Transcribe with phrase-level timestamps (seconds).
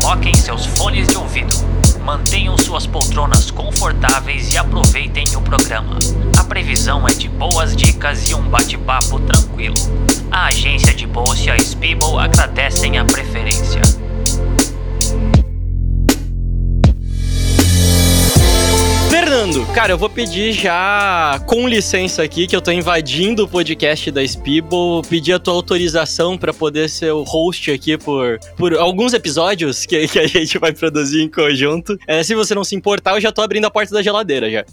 [0.00, 1.54] coloquem seus fones de ouvido,
[2.04, 5.98] mantenham suas poltronas confortáveis e aproveitem o programa.
[6.36, 9.74] A previsão é de boas dicas e um bate-papo tranquilo.
[10.30, 14.05] A agência de bolsa e a Spiegel agradecem a preferência.
[19.72, 24.26] Cara, eu vou pedir já com licença aqui, que eu tô invadindo o podcast da
[24.26, 29.86] Spibo, pedir a tua autorização para poder ser o host aqui por, por alguns episódios
[29.86, 31.96] que, que a gente vai produzir em conjunto.
[32.08, 34.64] É, se você não se importar, eu já tô abrindo a porta da geladeira já.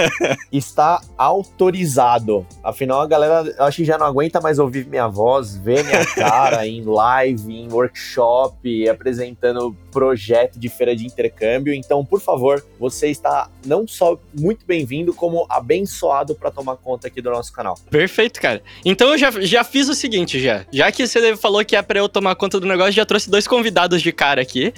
[0.50, 2.46] Está autorizado.
[2.64, 6.06] Afinal, a galera, eu acho que já não aguenta mais ouvir minha voz, ver minha
[6.16, 11.74] cara em live, em workshop, apresentando projeto de feira de intercâmbio.
[11.74, 17.20] Então, por favor, você está não só muito bem-vindo, como abençoado para tomar conta aqui
[17.20, 17.78] do nosso canal.
[17.90, 18.62] Perfeito, cara.
[18.84, 20.64] Então eu já, já fiz o seguinte, já.
[20.72, 23.46] Já que você falou que é pra eu tomar conta do negócio, já trouxe dois
[23.46, 24.72] convidados de cara aqui.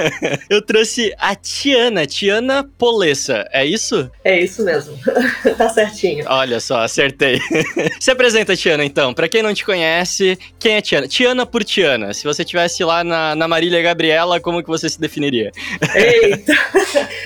[0.48, 4.10] eu trouxe a Tiana, Tiana Polessa, é isso?
[4.24, 4.96] É isso mesmo.
[5.56, 6.24] tá certinho.
[6.28, 7.40] Olha só, acertei.
[7.98, 9.12] Se apresenta, Tiana, então.
[9.12, 11.08] Pra quem não te conhece, quem é Tiana?
[11.08, 12.14] Tiana por Tiana.
[12.14, 15.50] Se você tivesse lá na, na Marília Gabriela, como que você se definiria?
[15.94, 16.52] Eita!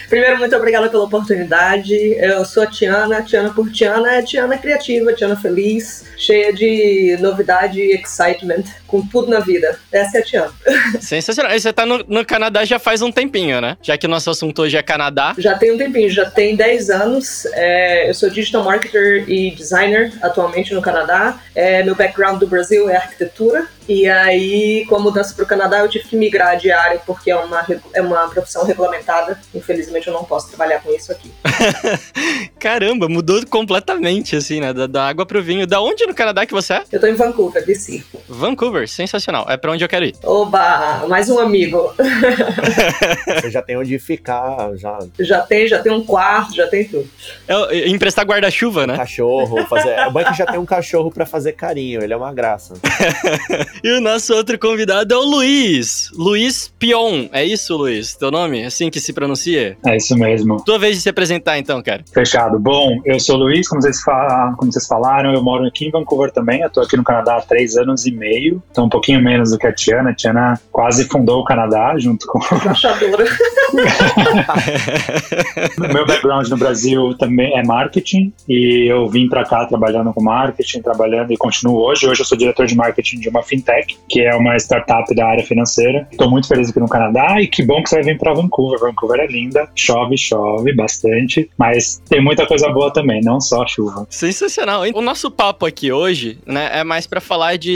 [0.08, 1.63] Primeiro, muito obrigada pela oportunidade.
[2.18, 7.80] Eu sou a Tiana, Tiana por Tiana é Tiana criativa, Tiana feliz, cheia de novidade
[7.80, 9.76] e excitement, com tudo na vida.
[9.90, 10.54] Essa é a Tiana.
[11.00, 11.52] Sensacional.
[11.52, 13.76] E você tá no, no, Canadá já faz um tempinho, né?
[13.82, 15.34] Já que o nosso assunto hoje é Canadá.
[15.36, 17.44] Já tem um tempinho, já tem 10 anos.
[17.54, 21.40] É, eu sou digital marketer e designer atualmente no Canadá.
[21.56, 23.66] É, meu background do Brasil é arquitetura.
[23.88, 27.30] E aí, com a mudança para o Canadá, eu tive que migrar de área porque
[27.30, 29.38] é uma, é uma profissão regulamentada.
[29.54, 31.30] Infelizmente, eu não posso trabalhar com isso aqui.
[32.58, 34.72] Caramba, mudou completamente, assim, né?
[34.72, 35.66] Da, da água pro vinho.
[35.66, 36.84] Da onde no Canadá que você é?
[36.90, 38.02] Eu tô em Vancouver, DC.
[38.26, 39.46] Vancouver, sensacional.
[39.48, 40.14] É para onde eu quero ir.
[40.22, 41.94] Oba, mais um amigo.
[43.40, 44.98] você já tem onde ficar, já.
[45.18, 47.08] Já tem, já tem um quarto, já tem tudo.
[47.46, 48.96] É, emprestar guarda-chuva, né?
[48.96, 49.90] Cachorro, fazer.
[49.90, 52.74] É bom que já tem um cachorro para fazer carinho, ele é uma graça.
[53.82, 56.10] e o nosso outro convidado é o Luiz.
[56.14, 57.28] Luiz Pion.
[57.32, 58.14] É isso, Luiz?
[58.14, 58.64] Teu nome?
[58.64, 59.76] Assim que se pronuncia?
[59.84, 60.62] É isso mesmo.
[60.64, 62.04] Tua vez de se apresentar, então, cara.
[62.12, 62.58] Fechado.
[62.58, 66.30] Bom, eu sou o Luiz, como vocês, como vocês falaram, eu moro aqui em Vancouver
[66.30, 66.62] também.
[66.62, 68.62] Eu tô aqui no Canadá há três anos e meio.
[68.74, 70.10] Então, um pouquinho menos do que a Tiana.
[70.10, 72.40] A Tiana quase fundou o Canadá junto com.
[72.68, 73.24] Achadora.
[75.78, 78.32] Meu background no Brasil também é marketing.
[78.48, 82.08] E eu vim pra cá trabalhando com marketing, trabalhando e continuo hoje.
[82.08, 85.44] Hoje eu sou diretor de marketing de uma fintech, que é uma startup da área
[85.44, 86.08] financeira.
[86.10, 88.80] Estou muito feliz aqui no Canadá e que bom que você vai vir para Vancouver.
[88.80, 94.04] Vancouver é linda, chove, chove bastante, mas tem muita coisa boa também, não só chuva.
[94.10, 94.82] Sensacional.
[94.92, 97.72] O nosso papo aqui hoje, né, é mais para falar de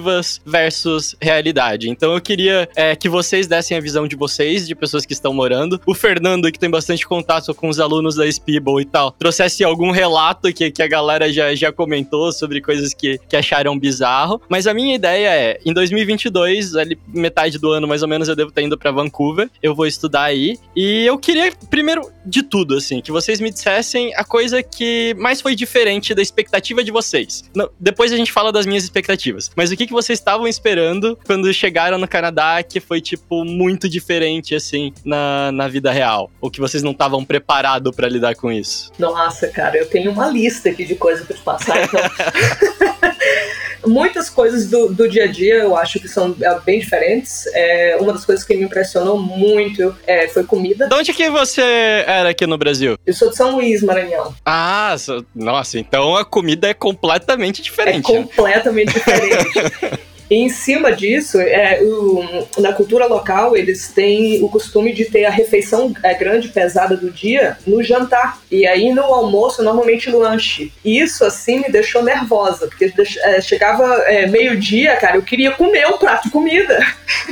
[0.00, 1.88] expectativas versus realidade.
[1.90, 5.32] Então eu queria é, que vocês dessem a visão de vocês, de pessoas que estão
[5.32, 5.80] morando.
[5.86, 9.90] O Fernando, que tem bastante contato com os alunos da Spiebel e tal, trouxesse algum
[9.90, 14.40] relato que, que a galera já, já comentou sobre coisas que, que acharam bizarro.
[14.48, 18.36] Mas a minha ideia é, em 2022, ali metade do ano mais ou menos, eu
[18.36, 19.48] devo estar indo para Vancouver.
[19.62, 20.58] Eu vou estudar aí.
[20.74, 25.40] E eu queria, primeiro de tudo, assim, que vocês me dissessem a coisa que mais
[25.40, 27.44] foi diferente da expectativa de vocês.
[27.54, 29.50] Não, depois a gente fala das minhas expectativas.
[29.56, 33.88] Mas o que, que vocês estavam esperando quando chegaram no Canadá que foi, tipo, muito
[33.88, 36.30] diferente, assim, na, na vida real?
[36.40, 38.92] Ou que vocês não estavam preparados para lidar com isso?
[38.98, 42.00] Nossa, cara, eu tenho uma lista aqui de coisas para te passar, então.
[43.86, 47.46] Muitas coisas do, do dia a dia eu acho que são é, bem diferentes.
[47.54, 50.88] É, uma das coisas que me impressionou muito é, foi comida.
[50.88, 51.62] De onde que você
[52.06, 52.96] era aqui no Brasil?
[53.06, 54.34] Eu sou de São Luís, Maranhão.
[54.44, 54.94] Ah,
[55.34, 58.10] nossa, então a comida é completamente diferente.
[58.10, 60.00] É completamente diferente.
[60.30, 65.24] E em cima disso, é, o, na cultura local, eles têm o costume de ter
[65.24, 68.38] a refeição é, grande, pesada do dia no jantar.
[68.48, 70.72] E aí no almoço, normalmente lanche.
[70.84, 72.92] E isso, assim, me deixou nervosa, porque
[73.24, 76.78] é, chegava é, meio-dia, cara, eu queria comer um prato de comida.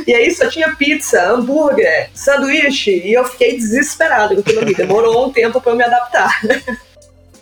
[0.04, 3.02] E aí só tinha pizza, hambúrguer, sanduíche.
[3.04, 4.74] E eu fiquei desesperada com aquilo ali.
[4.74, 6.40] Demorou um tempo para eu me adaptar.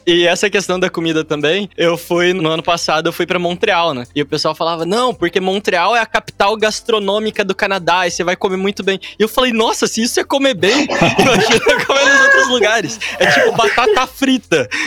[0.06, 3.92] E essa questão da comida também, eu fui no ano passado, eu fui para Montreal,
[3.92, 4.04] né?
[4.14, 8.22] E o pessoal falava: "Não, porque Montreal é a capital gastronômica do Canadá e você
[8.22, 9.00] vai comer muito bem".
[9.18, 10.86] E eu falei: "Nossa, se isso é comer bem,
[11.18, 13.00] imagina comer nos outros lugares.
[13.18, 14.68] É tipo batata frita".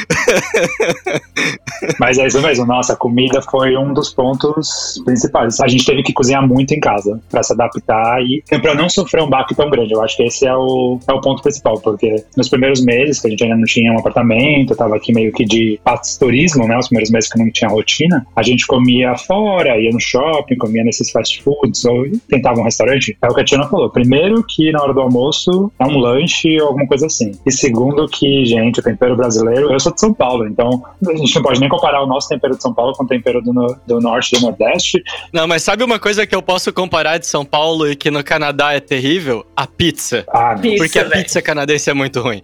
[2.00, 5.60] Mas é isso mesmo, nossa, a comida foi um dos pontos principais.
[5.60, 9.22] A gente teve que cozinhar muito em casa para se adaptar e para não sofrer
[9.22, 9.94] um baque tão grande.
[9.94, 13.28] Eu acho que esse é o, é o ponto principal, porque nos primeiros meses que
[13.28, 16.68] a gente ainda não tinha um apartamento, eu tava aqui que meio que de pastorismo,
[16.68, 16.78] né?
[16.78, 20.56] Os primeiros meses que eu não tinha rotina, a gente comia fora, ia no shopping,
[20.58, 23.18] comia nesses fast foods, ou tentava um restaurante.
[23.22, 23.90] É o que a Tina falou.
[23.90, 27.32] Primeiro que na hora do almoço é um lanche ou alguma coisa assim.
[27.46, 31.36] E segundo que, gente, o tempero brasileiro, eu sou de São Paulo, então a gente
[31.36, 34.00] não pode nem comparar o nosso tempero de São Paulo com o tempero do, do
[34.00, 35.02] norte e do nordeste.
[35.34, 38.24] Não, mas sabe uma coisa que eu posso comparar de São Paulo e que no
[38.24, 39.46] Canadá é terrível?
[39.56, 40.24] A pizza.
[40.30, 41.24] Ah, Pizza, Porque a velho.
[41.24, 42.42] pizza canadense é muito ruim.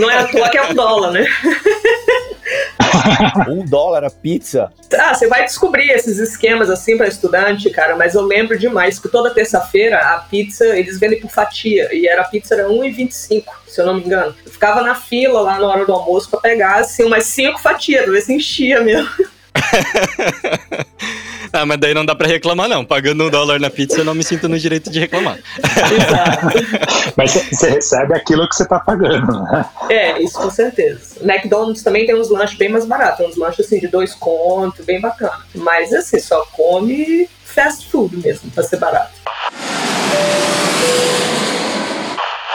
[0.00, 1.26] Não é à toa que é um dólar, né?
[3.48, 4.72] Um dólar a pizza.
[4.98, 9.08] Ah, você vai descobrir esses esquemas assim para estudante, cara, mas eu lembro demais que
[9.08, 13.80] toda terça-feira a pizza eles vendem por fatia e era a pizza era 1,25, se
[13.80, 14.34] eu não me engano.
[14.44, 18.04] Eu ficava na fila lá na hora do almoço para pegar assim umas cinco fatias,
[18.04, 19.10] pra ver se enchia mesmo.
[21.52, 22.84] ah, mas daí não dá pra reclamar, não.
[22.84, 25.38] Pagando um dólar na pizza, eu não me sinto no direito de reclamar.
[25.58, 27.12] Exato.
[27.16, 29.64] Mas você- você recebe aquilo que você tá pagando, né?
[29.88, 31.16] É, isso com certeza.
[31.22, 35.00] McDonald's também tem uns lanches bem mais baratos, uns lanches assim de dois contos, bem
[35.00, 35.38] bacana.
[35.54, 39.12] Mas assim, só come fast food mesmo, pra ser barato.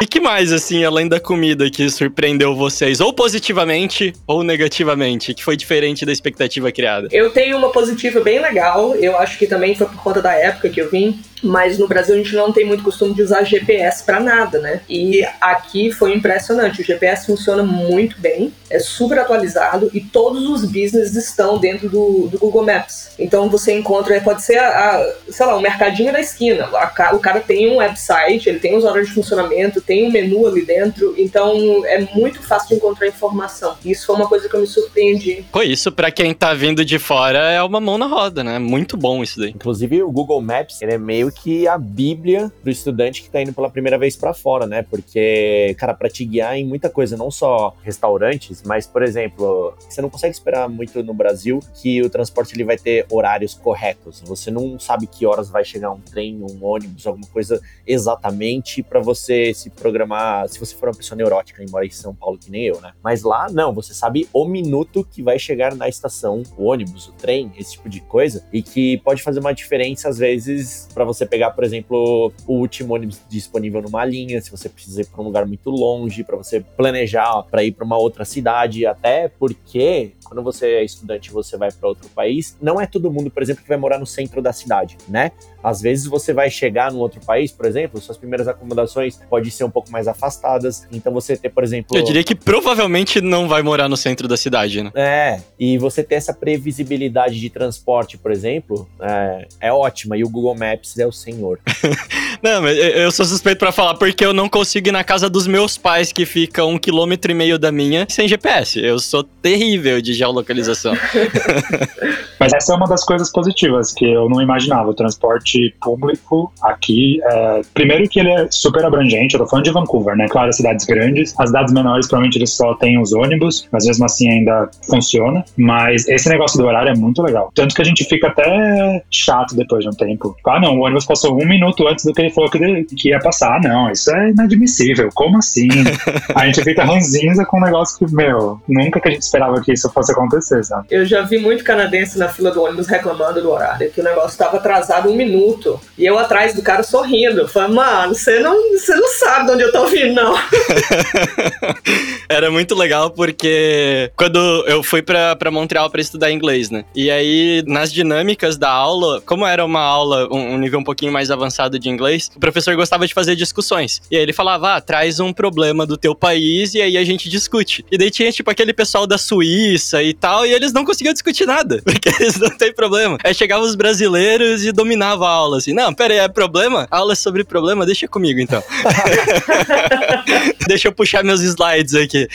[0.02, 3.02] E que mais, assim, além da comida, que surpreendeu vocês?
[3.02, 7.10] Ou positivamente, ou negativamente, que foi diferente da expectativa criada?
[7.12, 10.70] Eu tenho uma positiva bem legal, eu acho que também foi por conta da época
[10.70, 14.04] que eu vim, mas no Brasil a gente não tem muito costume de usar GPS
[14.04, 14.82] pra nada, né?
[14.90, 20.66] E aqui foi impressionante, o GPS funciona muito bem, é super atualizado e todos os
[20.66, 23.12] business estão dentro do, do Google Maps.
[23.18, 27.20] Então você encontra, pode ser, a, a, sei lá, o mercadinho da esquina, A o
[27.20, 31.16] cara tem um website, ele tem os horários de funcionamento, tem um menu ali dentro,
[31.18, 33.76] então é muito fácil de encontrar informação.
[33.84, 35.44] Isso foi uma coisa que eu me surpreendi.
[35.52, 38.60] Pô, isso pra quem tá vindo de fora é uma mão na roda, né?
[38.60, 39.50] Muito bom isso daí.
[39.50, 43.52] Inclusive, o Google Maps ele é meio que a bíblia do estudante que tá indo
[43.52, 44.86] pela primeira vez pra fora, né?
[44.88, 50.04] Porque, cara, pra te guiar em muita coisa, não só restaurantes, mas, por exemplo, você
[50.04, 54.22] não consegue esperar muito no Brasil que o transporte ele vai ter horários corretos.
[54.28, 59.00] Você não sabe que horas vai chegar um trem, um ônibus, alguma coisa exatamente pra
[59.00, 62.52] você se programar, se você for uma pessoa neurótica e mora em São Paulo que
[62.52, 62.94] nem eu, né?
[63.04, 67.14] Mas lá, não, você sabe o minuto que vai chegar na estação, o ônibus, o
[67.14, 71.26] trem, esse tipo de coisa, e que pode fazer uma diferença às vezes pra você
[71.26, 75.26] pegar, por exemplo, o último ônibus disponível numa linha, se você precisa ir pra um
[75.26, 80.44] lugar muito longe, pra você planejar pra ir pra uma outra cidade, até porque quando
[80.44, 83.64] você é estudante e você vai pra outro país, não é todo mundo, por exemplo,
[83.64, 85.32] que vai morar no centro da cidade, né?
[85.64, 89.64] Às vezes você vai chegar num outro país, por exemplo, suas primeiras acomodações podem ser
[89.70, 93.62] um pouco mais afastadas, então você ter, por exemplo, Eu diria que provavelmente não vai
[93.62, 94.92] morar no centro da cidade, né?
[94.96, 100.18] é, e você ter essa previsibilidade de transporte, por exemplo, é, é ótima.
[100.18, 101.60] E o Google Maps é o senhor.
[102.42, 105.46] Não, mas eu- sou suspeito pra falar porque eu não consigo ir na casa dos
[105.46, 108.80] meus pais, que fica um quilômetro e meio da minha, sem GPS.
[108.80, 110.94] Eu sou terrível de geolocalização.
[112.40, 114.90] Mas essa é uma das coisas positivas que eu não imaginava.
[114.90, 119.34] O transporte público aqui, é, primeiro que ele é super abrangente.
[119.36, 120.28] Eu tô falando de Vancouver, né?
[120.30, 121.34] Claro, cidades grandes.
[121.38, 125.44] As cidades menores, provavelmente, eles só têm os ônibus, mas mesmo assim ainda funciona.
[125.58, 127.52] Mas esse negócio do horário é muito legal.
[127.54, 130.36] Tanto que a gente fica até chato depois de um tempo.
[130.48, 133.20] Ah, não, o ônibus passou um minuto antes do que ele falou que, que ia
[133.20, 133.58] passar.
[133.58, 135.10] Ah, não, isso é inadmissível.
[135.14, 135.68] Como assim?
[136.36, 139.74] a gente fica ranzinza com um negócio que, meu, nunca que a gente esperava que
[139.74, 140.88] isso fosse acontecer, sabe?
[140.90, 144.30] Eu já vi muito canadense na fila do ônibus reclamando do horário, que o negócio
[144.30, 145.80] estava atrasado um minuto.
[145.98, 147.48] E eu atrás do cara sorrindo.
[147.48, 150.36] Falei, mano, você não, você não sabe de onde eu tô vindo, não.
[152.30, 156.86] Era muito legal porque quando eu fui pra, pra Montreal pra estudar inglês, né?
[156.96, 161.12] E aí, nas dinâmicas da aula, como era uma aula, um, um nível um pouquinho
[161.12, 164.02] mais avançado de inglês, o professor gostava de fazer discussões.
[164.12, 167.28] E aí ele falava, ah, traz um problema do teu país e aí a gente
[167.30, 167.84] discute.
[167.92, 171.46] E daí tinha, tipo, aquele pessoal da Suíça e tal, e eles não conseguiam discutir
[171.46, 173.18] nada, porque eles não têm problema.
[173.24, 176.88] Aí chegavam os brasileiros e dominavam a aula, assim, não, pera aí, é problema?
[176.92, 177.86] A aula é sobre problema?
[177.86, 178.64] Deixa comigo, então.
[180.68, 182.28] Deixa eu puxar meus slides aqui.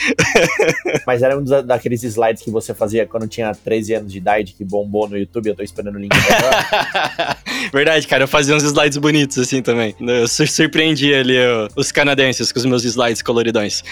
[1.05, 4.63] Mas era um daqueles slides que você fazia quando tinha 13 anos de idade, que
[4.63, 5.47] bombou no YouTube.
[5.47, 7.37] Eu tô esperando o link agora.
[7.73, 9.95] Verdade, cara, eu fazia uns slides bonitos assim também.
[9.99, 13.83] Eu sur- surpreendi ali ó, os canadenses com os meus slides coloridões.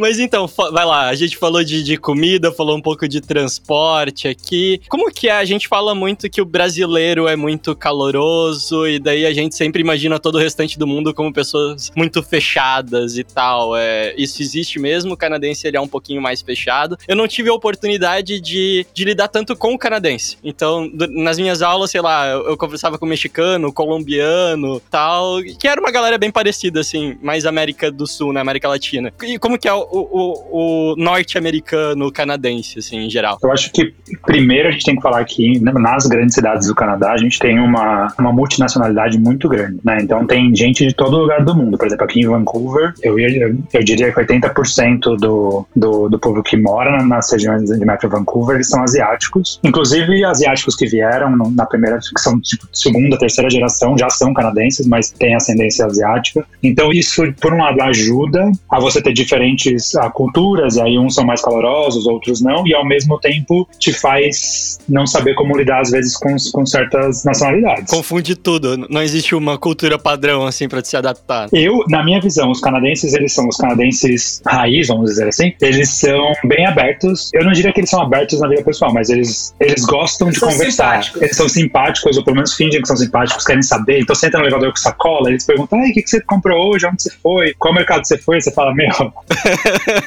[0.00, 4.26] Mas então, vai lá, a gente falou de, de comida, falou um pouco de transporte
[4.26, 4.80] aqui.
[4.88, 5.32] Como que é?
[5.32, 9.82] A gente fala muito que o brasileiro é muito caloroso e daí a gente sempre
[9.82, 13.76] imagina todo o restante do mundo como pessoas muito fechadas e tal.
[13.76, 16.96] É, isso existe mesmo, o canadense ele é um pouquinho mais fechado.
[17.06, 20.38] Eu não tive a oportunidade de, de lidar tanto com o canadense.
[20.42, 25.78] Então, nas minhas aulas, sei lá, eu, eu conversava com mexicano, colombiano, tal, que era
[25.78, 29.12] uma galera bem parecida, assim, mais América do Sul, né, América Latina.
[29.22, 33.38] E como que é o, o norte-americano, canadense, assim, em geral?
[33.42, 33.94] Eu acho que
[34.24, 37.38] primeiro a gente tem que falar que né, nas grandes cidades do Canadá a gente
[37.38, 39.98] tem uma, uma multinacionalidade muito grande, né?
[40.00, 41.76] Então tem gente de todo lugar do mundo.
[41.76, 46.42] Por exemplo, aqui em Vancouver, eu, eu, eu diria que 80% do, do, do povo
[46.42, 49.60] que mora nas regiões de Metro Vancouver eles são asiáticos.
[49.64, 54.86] Inclusive asiáticos que vieram na primeira, que são tipo, segunda, terceira geração, já são canadenses,
[54.86, 56.44] mas têm ascendência asiática.
[56.62, 61.14] Então isso, por um lado, ajuda a você ter diferentes a, culturas, e aí uns
[61.14, 65.80] são mais calorosos, outros não, e ao mesmo tempo te faz não saber como lidar
[65.80, 67.90] às vezes com, com certas nacionalidades.
[67.90, 71.48] Confunde tudo, não existe uma cultura padrão assim para se adaptar.
[71.52, 75.88] Eu, na minha visão, os canadenses, eles são os canadenses raiz, vamos dizer assim, eles
[75.90, 77.30] são bem abertos.
[77.32, 80.38] Eu não diria que eles são abertos na vida pessoal, mas eles, eles gostam eles
[80.38, 80.90] de conversar.
[80.90, 81.22] Simpáticos.
[81.22, 84.00] Eles são simpáticos, ou pelo menos fingem que são simpáticos, querem saber.
[84.00, 86.86] Então você entra no elevador com sacola, eles perguntam: o que, que você comprou hoje?
[86.86, 87.54] Onde você foi?
[87.58, 88.40] Qual mercado você foi?
[88.40, 88.90] Você fala, meu.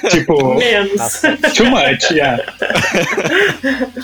[0.10, 0.56] Tipo.
[0.56, 1.22] Menos.
[1.56, 2.44] Too much, yeah.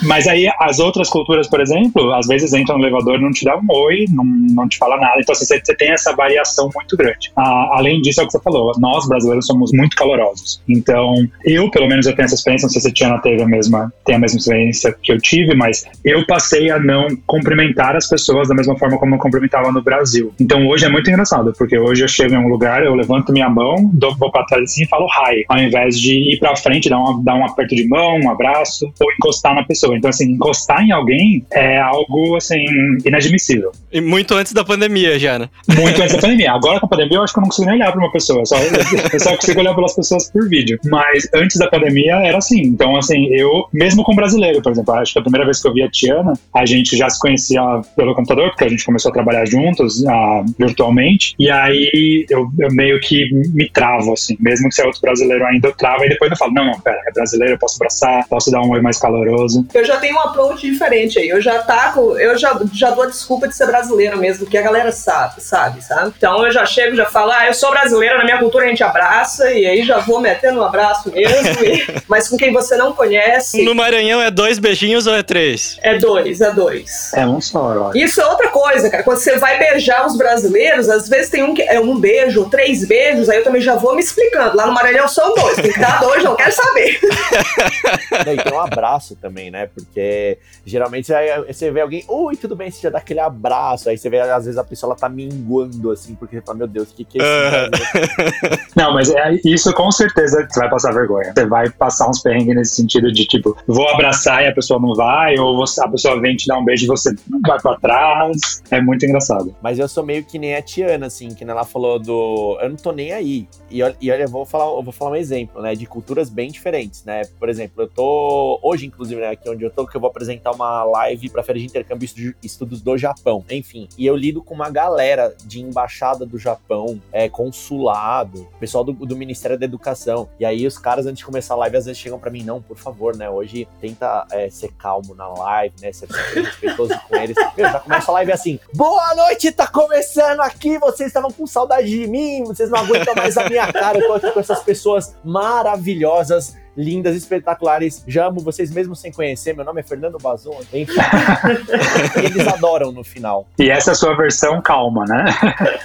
[0.03, 3.46] Mas aí as outras culturas, por exemplo, às vezes entram no elevador e não te
[3.46, 5.20] dá um oi, não, não te fala nada.
[5.20, 7.32] Então você, você tem essa variação muito grande.
[7.36, 10.62] Ah, além disso, é o que você falou, nós brasileiros somos muito calorosos.
[10.68, 13.48] Então, eu, pelo menos, eu tenho essa experiência, não sei se a Tiana teve a
[13.48, 18.08] mesma, tem a mesma experiência que eu tive, mas eu passei a não cumprimentar as
[18.08, 20.34] pessoas da mesma forma como eu cumprimentava no Brasil.
[20.39, 23.50] Então hoje é muito engraçado, porque hoje eu chego em um lugar, eu levanto minha
[23.50, 26.89] mão, dou, vou pra trás assim e falo hi, ao invés de ir pra frente,
[26.89, 29.96] dar, uma, dar um aperto de mão, um abraço, ou encostar na pessoa.
[29.98, 32.63] Então, assim, encostar em alguém é algo, assim,
[33.05, 33.72] inadmissível.
[33.91, 35.50] E muito antes da pandemia já, né?
[35.67, 36.51] Muito antes da pandemia.
[36.51, 38.46] Agora com a pandemia eu acho que eu não consigo nem olhar pra uma pessoa,
[38.46, 40.79] só, eu só consigo olhar pelas pessoas por vídeo.
[40.86, 42.62] Mas antes da pandemia era assim.
[42.62, 45.74] Então, assim, eu, mesmo com brasileiro, por exemplo, acho que a primeira vez que eu
[45.74, 47.62] vi a Tiana, a gente já se conhecia
[47.96, 51.36] pelo computador, porque a gente começou a trabalhar juntos uh, virtualmente.
[51.39, 54.38] E aí eu, eu, meio que me travo, assim.
[54.39, 56.06] Mesmo que seja outro brasileiro ainda, eu travo.
[56.06, 58.70] E depois eu falo: não, não, pera, é brasileiro, eu posso abraçar, posso dar um
[58.72, 59.66] oi mais caloroso.
[59.74, 61.30] Eu já tenho um approach diferente aí.
[61.30, 64.62] Eu já taco, eu já, já dou a desculpa de ser brasileiro mesmo, que a
[64.62, 66.14] galera sabe, sabe, sabe?
[66.18, 68.84] Então eu já chego, já falo: ah, eu sou brasileira, na minha cultura a gente
[68.84, 71.64] abraça, e aí já vou metendo um abraço mesmo.
[71.64, 72.00] e...
[72.08, 73.64] Mas com quem você não conhece.
[73.64, 75.78] No Maranhão é dois beijinhos ou é três?
[75.82, 77.14] É dois, é dois.
[77.14, 77.98] É um só, eu acho.
[77.98, 79.04] Isso é outra coisa, cara.
[79.04, 82.86] Quando você vai beijar os brasileiros, às vezes tem um que é um beijo, três
[82.86, 84.56] beijos, aí eu também já vou me explicando.
[84.56, 87.00] Lá no Maranhão são dois, tem que dar dois, não quero saber.
[88.22, 89.68] e tem um abraço também, né?
[89.68, 91.12] Porque geralmente
[91.48, 94.46] você vê alguém, oi, tudo bem, você já dá aquele abraço, aí você vê, às
[94.46, 97.22] vezes a pessoa ela tá minguando assim, porque você fala, meu Deus, o que, que
[97.22, 98.70] é isso?
[98.76, 101.34] não, mas é, isso com certeza você vai passar vergonha.
[101.36, 104.96] Você vai passar uns perrengues nesse sentido de tipo, vou abraçar e a pessoa não
[104.96, 107.14] vai, ou você, a pessoa vem te dar um beijo e você
[107.46, 108.62] vai pra trás.
[108.72, 109.56] É muito engraçado.
[109.62, 112.58] Mas eu sou meio que nem a Tiana, assim, que ela falou do.
[112.62, 113.48] Eu não tô nem aí.
[113.70, 115.75] E, e olha, eu vou falar, eu vou falar um exemplo, né?
[115.75, 117.24] De culturas bem diferentes, né?
[117.39, 118.60] Por exemplo, eu tô.
[118.62, 121.60] Hoje, inclusive, né, aqui onde eu tô, que eu vou apresentar uma live pra Feira
[121.60, 123.44] de Intercâmbio e Estudos do Japão.
[123.50, 123.88] Enfim.
[123.98, 129.16] E eu lido com uma galera de embaixada do Japão, é, consulado, pessoal do, do
[129.16, 130.30] Ministério da Educação.
[130.39, 132.62] E aí os caras, antes de começar a live, às vezes chegam pra mim, não,
[132.62, 133.30] por favor, né?
[133.30, 135.92] Hoje tenta é, ser calmo na live, né?
[135.92, 137.36] Ser respeitoso com eles.
[137.56, 140.78] Meu, já começa a live assim: Boa noite, tá começando aqui.
[140.78, 144.00] Vocês estavam com saudade de mim, vocês não aguentam mais a minha cara.
[144.00, 148.04] Eu tô aqui com essas pessoas maravilhosas lindas, espetaculares.
[148.08, 149.54] Já amo vocês mesmo sem conhecer.
[149.54, 150.62] Meu nome é Fernando Bazon.
[150.74, 150.94] Enfim.
[152.24, 153.48] eles adoram no final.
[153.60, 155.26] E essa é a sua versão calma, né?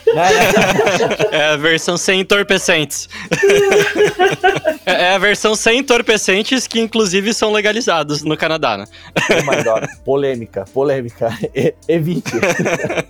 [1.32, 3.08] é a versão sem entorpecentes.
[4.86, 8.84] é a versão sem entorpecentes que, inclusive, são legalizados no Canadá, né?
[9.30, 9.84] Oh my God.
[10.04, 11.30] Polêmica, polêmica.
[11.88, 12.32] evite.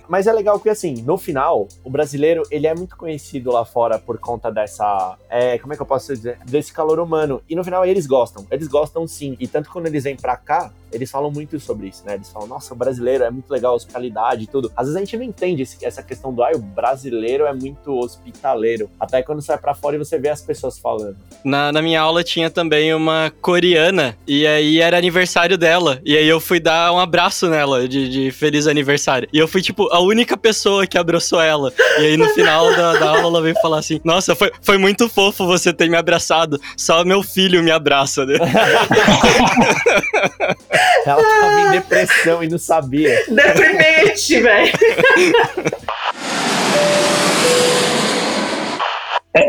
[0.07, 3.99] Mas é legal que, assim, no final, o brasileiro, ele é muito conhecido lá fora
[3.99, 5.15] por conta dessa...
[5.29, 6.39] É, como é que eu posso dizer?
[6.45, 7.41] Desse calor humano.
[7.47, 8.45] E no final, eles gostam.
[8.51, 9.35] Eles gostam sim.
[9.39, 12.15] E tanto quando eles vêm pra cá, eles falam muito sobre isso, né?
[12.15, 14.71] Eles falam, nossa, o brasileiro é muito legal, hospitalidade e tudo.
[14.75, 17.97] Às vezes a gente não entende esse, essa questão do, ah, o brasileiro é muito
[17.97, 18.89] hospitaleiro.
[18.99, 21.17] Até quando você vai pra fora e você vê as pessoas falando.
[21.43, 25.99] Na, na minha aula tinha também uma coreana, e aí era aniversário dela.
[26.05, 29.27] E aí eu fui dar um abraço nela de, de feliz aniversário.
[29.31, 31.71] E eu fui, tipo, a única pessoa que abraçou ela.
[31.99, 35.09] E aí no final da, da aula ela veio falar assim: Nossa, foi, foi muito
[35.09, 36.59] fofo você ter me abraçado.
[36.77, 38.35] Só meu filho me abraça, né?
[41.05, 43.23] Ela tava em depressão e não sabia.
[43.27, 44.71] Deprimente, velho.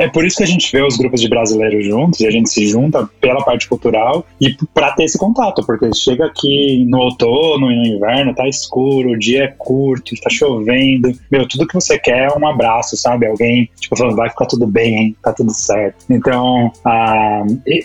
[0.07, 2.49] É, por isso que a gente vê os grupos de brasileiros juntos e a gente
[2.49, 7.71] se junta pela parte cultural e para ter esse contato, porque chega aqui no outono
[7.73, 11.99] e no inverno, tá escuro, o dia é curto, está chovendo, meu, tudo que você
[11.99, 13.27] quer é um abraço, sabe?
[13.27, 15.17] Alguém, tipo, falando, vai ficar tudo bem, hein?
[15.23, 16.05] Tá tudo certo.
[16.09, 16.71] Então,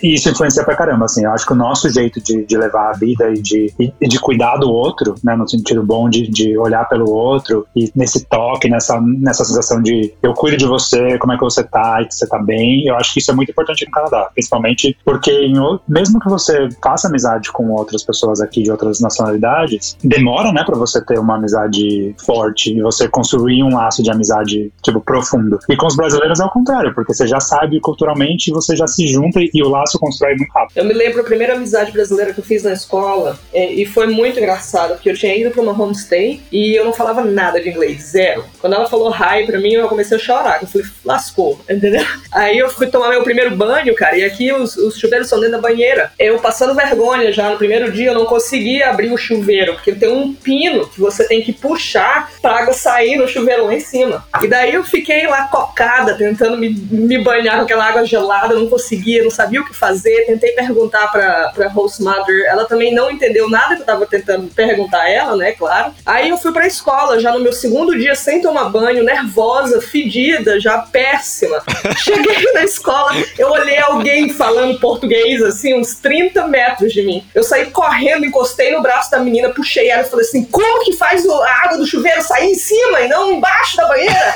[0.02, 2.92] isso influencia pra caramba, assim, eu acho que o nosso jeito de, de levar a
[2.92, 6.88] vida e de, e de cuidar do outro, né, no sentido bom de, de olhar
[6.88, 11.36] pelo outro e nesse toque, nessa, nessa sensação de eu cuido de você, como é
[11.36, 12.86] que você tá, que você tá bem.
[12.86, 15.54] Eu acho que isso é muito importante no Canadá, principalmente porque em,
[15.88, 20.76] mesmo que você faça amizade com outras pessoas aqui de outras nacionalidades, demora, né, para
[20.76, 25.58] você ter uma amizade forte e você construir um laço de amizade, tipo, profundo.
[25.68, 29.06] E com os brasileiros é o contrário, porque você já sabe culturalmente você já se
[29.08, 30.76] junta e, o laço constrói muito rápido.
[30.76, 34.06] Eu me lembro a primeira amizade brasileira que eu fiz na escola é, e foi
[34.06, 37.68] muito engraçado, porque eu tinha ido pra uma homestay e eu não falava nada de
[37.68, 38.44] inglês, zero.
[38.60, 40.62] Quando ela falou hi pra mim, eu comecei a chorar.
[40.62, 42.01] Eu falei, lascou, entendeu?
[42.32, 45.56] Aí eu fui tomar meu primeiro banho, cara, e aqui os, os chuveiros são dentro
[45.56, 46.12] da banheira.
[46.18, 50.10] Eu passando vergonha já no primeiro dia, eu não conseguia abrir o chuveiro, porque tem
[50.10, 54.24] um pino que você tem que puxar pra água sair no chuveiro lá em cima.
[54.42, 58.66] E daí eu fiquei lá cocada, tentando me, me banhar com aquela água gelada, não
[58.66, 60.24] conseguia, não sabia o que fazer.
[60.26, 64.48] Tentei perguntar pra, pra host mother, ela também não entendeu nada que eu tava tentando
[64.48, 65.92] perguntar a ela, né, claro.
[66.06, 70.58] Aí eu fui pra escola, já no meu segundo dia, sem tomar banho, nervosa, fedida,
[70.58, 71.62] já péssima.
[71.96, 77.26] Cheguei na escola, eu olhei alguém falando português, assim, uns 30 metros de mim.
[77.34, 80.92] Eu saí correndo, encostei no braço da menina, puxei ela e falei assim: como que
[80.94, 84.34] faz a água do chuveiro sair em cima e não embaixo da banheira?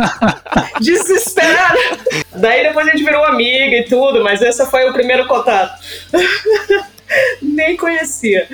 [0.80, 1.78] Desesperada.
[2.32, 5.78] Daí depois a gente virou amiga e tudo, mas esse foi o primeiro contato.
[7.42, 8.48] Nem conhecia.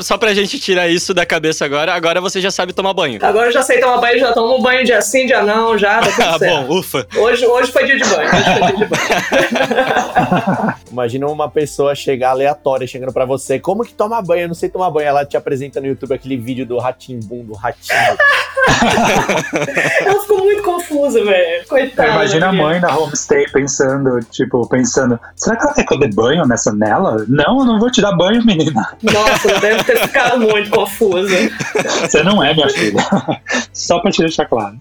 [0.00, 3.18] Só pra gente tirar isso da cabeça agora, agora você já sabe tomar banho.
[3.22, 6.00] Agora eu já sei tomar banho, já tomo banho de assim, dia não, já.
[6.00, 7.06] Tá ah, bom, ufa.
[7.16, 8.28] Hoje, hoje foi dia de banho.
[8.28, 10.74] Hoje foi dia de banho.
[10.90, 14.42] Imagina uma pessoa chegar aleatória, chegando pra você, como que toma banho?
[14.42, 15.08] Eu não sei tomar banho.
[15.08, 18.16] Ela te apresenta no YouTube aquele vídeo do Ratimbum, do ratinho.
[20.04, 21.66] Ela ficou muito confusa, velho.
[21.68, 22.08] Coitada.
[22.10, 26.08] Imagina a mãe na homestay pensando, tipo, pensando, será que ela quer que eu dê
[26.08, 27.24] banho nessa nela?
[27.28, 28.96] Não, eu não vou te dar banho, menina.
[29.02, 31.34] Nossa, ela deve ter ficado muito confusa.
[32.02, 33.04] Você não é minha filha.
[33.72, 34.78] Só pra te deixar claro.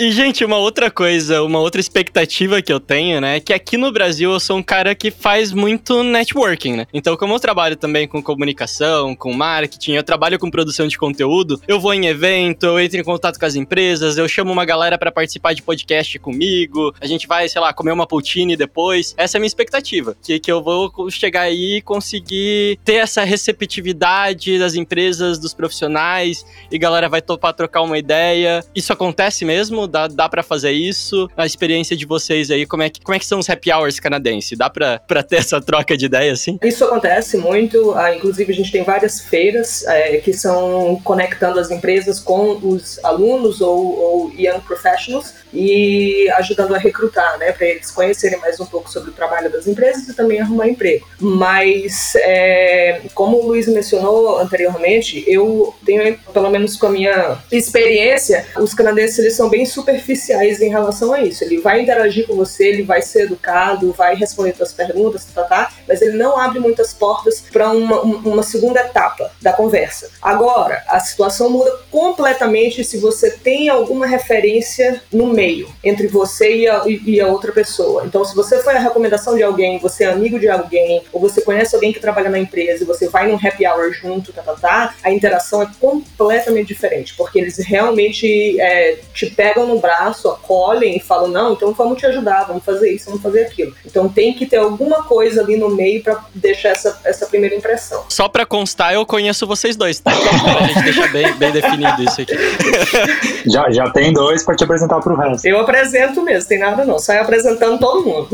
[0.00, 3.40] E, gente, uma outra coisa, uma outra expectativa que eu tenho, né?
[3.40, 6.86] Que aqui no Brasil eu sou um cara que faz muito networking, né?
[6.94, 11.60] Então, como eu trabalho também com comunicação, com marketing, eu trabalho com produção de conteúdo,
[11.66, 14.96] eu vou em evento, eu entro em contato com as empresas, eu chamo uma galera
[14.96, 19.16] para participar de podcast comigo, a gente vai, sei lá, comer uma poutine depois.
[19.16, 20.16] Essa é a minha expectativa.
[20.22, 26.46] Que, que eu vou chegar aí e conseguir ter essa receptividade das empresas, dos profissionais,
[26.70, 28.64] e galera vai topar trocar uma ideia.
[28.76, 29.87] Isso acontece mesmo?
[29.88, 31.28] Dá, dá para fazer isso?
[31.36, 33.98] A experiência de vocês aí, como é que, como é que são os happy hours
[33.98, 34.56] canadenses?
[34.56, 36.58] Dá pra ter essa troca de ideia assim?
[36.62, 37.94] Isso acontece muito.
[37.94, 43.02] Ah, inclusive, a gente tem várias feiras é, que são conectando as empresas com os
[43.04, 48.66] alunos ou, ou young professionals e ajudando a recrutar, né, para eles conhecerem mais um
[48.66, 51.06] pouco sobre o trabalho das empresas e também arrumar emprego.
[51.18, 58.46] Mas, é, como o Luiz mencionou anteriormente, eu tenho, pelo menos com a minha experiência,
[58.56, 61.44] os canadenses eles são bem superficiais em relação a isso.
[61.44, 65.48] Ele vai interagir com você, ele vai ser educado, vai responder suas perguntas, tá, tá,
[65.48, 70.10] tá, mas ele não abre muitas portas para uma, uma segunda etapa da conversa.
[70.20, 76.68] Agora, a situação muda completamente se você tem alguma referência no meio entre você e
[76.68, 78.04] a, e a outra pessoa.
[78.04, 81.40] Então, se você foi a recomendação de alguém, você é amigo de alguém, ou você
[81.40, 84.54] conhece alguém que trabalha na empresa e você vai num happy hour junto, tá, tá,
[84.54, 90.96] tá, a interação é completamente diferente, porque eles realmente é, te pegam no braço, acolhem
[90.96, 93.72] e falam: não, então vamos te ajudar, vamos fazer isso, vamos fazer aquilo.
[93.86, 98.04] Então, tem que ter alguma coisa ali no meio para deixar essa, essa primeira impressão.
[98.08, 100.10] Só pra constar, eu conheço vocês dois, tá?
[100.10, 102.34] pra gente deixar bem, bem definido isso aqui.
[103.46, 105.46] Já, já tem dois pra te apresentar pro resto.
[105.46, 106.98] Eu apresento mesmo, tem nada não.
[106.98, 108.28] Saio apresentando todo mundo.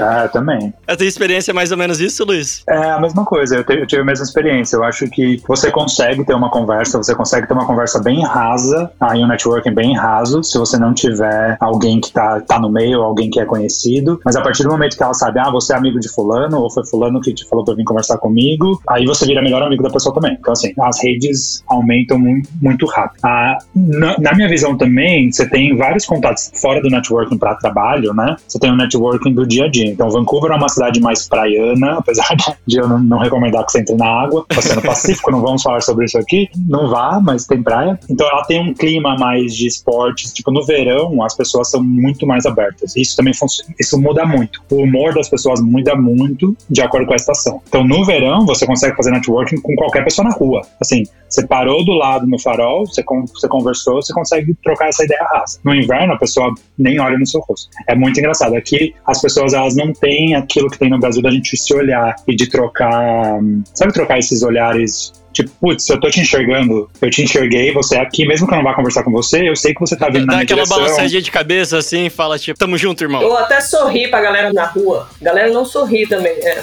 [0.00, 0.72] Ah, eu também.
[0.86, 2.62] A tua experiência é mais ou menos isso, Luiz?
[2.68, 4.76] É a mesma coisa, eu, te- eu tive a mesma experiência.
[4.76, 8.90] Eu acho que você consegue ter uma conversa, você consegue ter uma conversa bem rasa,
[9.00, 13.02] aí um networking bem raso, se você não tiver alguém que tá, tá no meio,
[13.02, 14.20] alguém que é conhecido.
[14.24, 16.70] Mas a partir do momento que ela sabe, ah, você é amigo de fulano, ou
[16.70, 19.90] foi fulano que te falou pra vir conversar comigo, aí você vira melhor amigo da
[19.90, 20.36] pessoa também.
[20.38, 23.20] Então, assim, as redes aumentam muito, rápido.
[23.24, 28.12] Ah, na, na minha visão também, você tem vários contatos fora do networking para trabalho,
[28.14, 28.36] né?
[28.46, 29.86] Você tem o networking do dia a dia.
[29.86, 32.28] Então, Vancouver é uma cidade mais praiana, apesar
[32.66, 34.44] de eu não, não recomendar que você entre na água.
[34.54, 36.48] Você no Pacífico, não vamos falar sobre isso aqui.
[36.68, 37.98] Não vá, mas tem praia.
[38.08, 40.32] Então, ela tem um clima mais de esportes.
[40.32, 42.96] Tipo, no verão, as pessoas são muito mais abertas.
[42.96, 43.74] Isso também funciona.
[43.78, 44.62] Isso muda muito.
[44.70, 47.60] O humor das pessoas muda muito de acordo com a estação.
[47.68, 50.62] Então, no verão, você consegue fazer networking com qualquer pessoa na rua.
[50.80, 55.04] Assim, você parou do lado no farol, você, con- você conversou, você consegue trocar essa
[55.04, 55.58] ideia rasa.
[55.64, 57.68] No inverno, a pessoa nem olha no seu rosto.
[57.88, 58.54] É muito engraçado.
[58.54, 62.14] Aqui, as pessoas, elas não têm aquilo que tem no Brasil da gente se olhar
[62.26, 63.38] e de trocar...
[63.74, 65.12] Sabe trocar esses olhares...
[65.32, 68.56] Tipo, putz, eu tô te enxergando, eu te enxerguei, você é aqui, mesmo que eu
[68.58, 70.62] não vá conversar com você, eu sei que você tá vindo na Dá minha aquela
[70.62, 70.78] direção.
[70.78, 73.22] balançadinha de cabeça assim e fala, tipo, tamo junto, irmão.
[73.22, 75.08] Eu até sorri pra galera na rua.
[75.20, 76.32] A galera não sorri também.
[76.32, 76.62] É.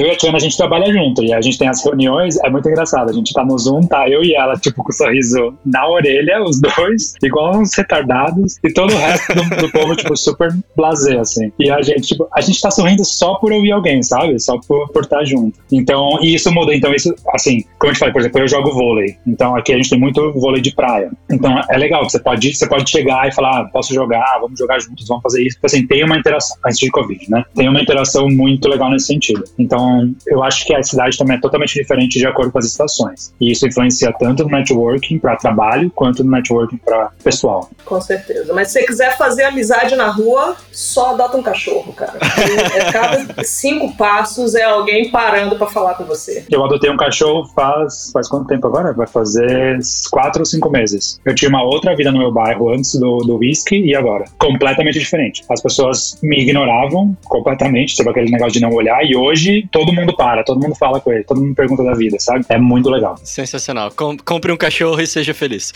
[0.00, 2.48] Eu e a Tiana, a gente trabalha junto e a gente tem as reuniões, é
[2.48, 3.10] muito engraçado.
[3.10, 6.42] A gente tá no Zoom, tá eu e ela, tipo, com o sorriso na orelha,
[6.42, 11.18] os dois, igual uns retardados, e todo o resto do, do povo, tipo, super blasé,
[11.18, 11.52] assim.
[11.58, 14.40] E a gente, tipo, a gente tá sorrindo só por ouvir alguém, sabe?
[14.40, 15.58] Só por, por estar junto.
[15.70, 16.74] Então, e isso muda.
[16.74, 19.16] Então, isso, assim, como eu te falei, por exemplo, eu jogo vôlei.
[19.26, 21.10] Então, aqui a gente tem muito vôlei de praia.
[21.30, 24.80] Então, é legal, você pode, você pode chegar e falar, ah, posso jogar, vamos jogar
[24.80, 25.56] juntos, vamos fazer isso.
[25.56, 27.44] Tipo Assim, tem uma interação, antes de Covid, né?
[27.54, 29.44] Tem uma interação muito legal nesse sentido.
[29.58, 29.89] Então,
[30.26, 33.32] eu acho que a cidade também é totalmente diferente de acordo com as estações.
[33.40, 37.70] E isso influencia tanto no networking para trabalho, quanto no networking para pessoal.
[37.84, 38.52] Com certeza.
[38.52, 42.18] Mas se você quiser fazer amizade na rua, só adota um cachorro, cara.
[42.20, 46.44] E é cada cinco passos é alguém parando pra falar com você.
[46.50, 48.92] Eu adotei um cachorro faz, faz quanto tempo agora?
[48.92, 49.78] Vai fazer
[50.10, 51.20] quatro ou cinco meses.
[51.24, 54.24] Eu tinha uma outra vida no meu bairro antes do, do whisky e agora.
[54.38, 55.44] Completamente diferente.
[55.48, 60.14] As pessoas me ignoravam completamente, sobre aquele negócio de não olhar, e hoje todo mundo
[60.16, 62.44] para, todo mundo fala com ele, todo mundo pergunta da vida, sabe?
[62.48, 63.16] É muito legal.
[63.22, 63.90] Sensacional.
[63.92, 65.72] Com- compre um cachorro e seja feliz.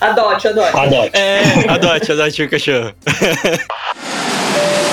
[0.00, 0.76] Adote, adote.
[0.76, 1.10] Adote.
[1.16, 2.92] É, adote, adote um cachorro.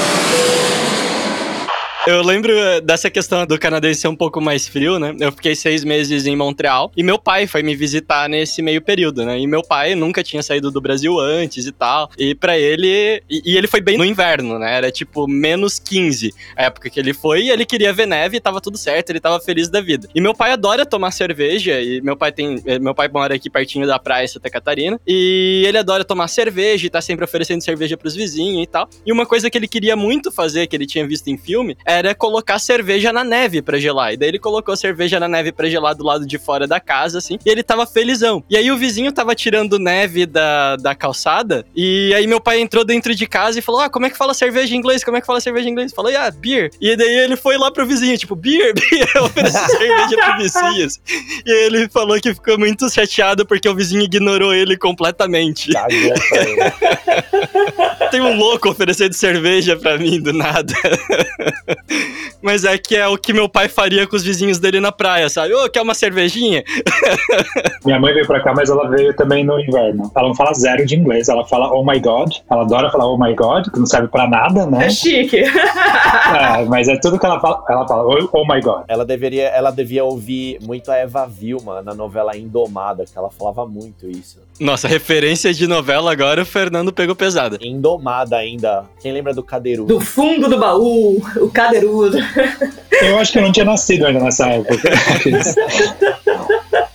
[2.08, 5.16] Eu lembro dessa questão do canadense ser um pouco mais frio, né?
[5.20, 9.26] Eu fiquei seis meses em Montreal e meu pai foi me visitar nesse meio período,
[9.26, 9.40] né?
[9.40, 12.12] E meu pai nunca tinha saído do Brasil antes e tal.
[12.16, 13.24] E pra ele.
[13.28, 14.76] E, e ele foi bem no inverno, né?
[14.78, 18.40] Era tipo menos 15 a época que ele foi e ele queria ver neve e
[18.40, 20.08] tava tudo certo, ele tava feliz da vida.
[20.14, 22.62] E meu pai adora tomar cerveja e meu pai tem.
[22.68, 26.86] eh, Meu pai mora aqui pertinho da praia Santa Catarina e ele adora tomar cerveja
[26.86, 28.88] e tá sempre oferecendo cerveja pros vizinhos e tal.
[29.04, 32.16] E uma coisa que ele queria muito fazer, que ele tinha visto em filme, era
[32.16, 34.14] colocar cerveja na neve pra gelar.
[34.14, 37.18] E daí ele colocou cerveja na neve pra gelar do lado de fora da casa,
[37.18, 38.44] assim, e ele tava felizão.
[38.50, 42.84] E aí o vizinho tava tirando neve da, da calçada, e aí meu pai entrou
[42.84, 45.04] dentro de casa e falou: Ah, como é que fala cerveja em inglês?
[45.04, 45.94] Como é que fala cerveja em inglês?
[45.94, 46.70] Falou, ah, beer.
[46.82, 50.86] E daí ele foi lá pro vizinho, tipo, beer, beer, ofereceu cerveja pro vizinho.
[50.86, 51.00] assim.
[51.46, 55.72] E aí ele falou que ficou muito chateado porque o vizinho ignorou ele completamente.
[55.72, 56.12] Pra ele.
[58.12, 60.74] Tem um louco oferecendo cerveja pra mim do nada.
[62.42, 65.30] Mas é que é o que meu pai faria com os vizinhos dele na praia,
[65.30, 65.54] sabe?
[65.54, 66.64] Ô, quer uma cervejinha?
[67.84, 70.12] Minha mãe veio pra cá, mas ela veio também no inverno.
[70.16, 72.32] Ela não fala zero de inglês, ela fala oh my god.
[72.50, 74.86] Ela adora falar oh my god, que não serve pra nada, né?
[74.86, 75.44] É chique.
[76.26, 77.64] É, mas é tudo que ela fala.
[77.70, 78.84] Ela fala oh, oh my god.
[78.88, 83.66] Ela deveria, ela devia ouvir muito a Eva Vilma na novela Indomada, que ela falava
[83.66, 84.40] muito isso.
[84.60, 87.58] Nossa, referência de novela agora o Fernando pegou pesada.
[87.62, 88.86] Indomada ainda.
[89.02, 89.94] Quem lembra do Cadeirudo?
[89.94, 92.18] Do fundo do baú, o cadeirudo.
[93.02, 94.90] Eu acho que eu não tinha nascido ainda nessa época.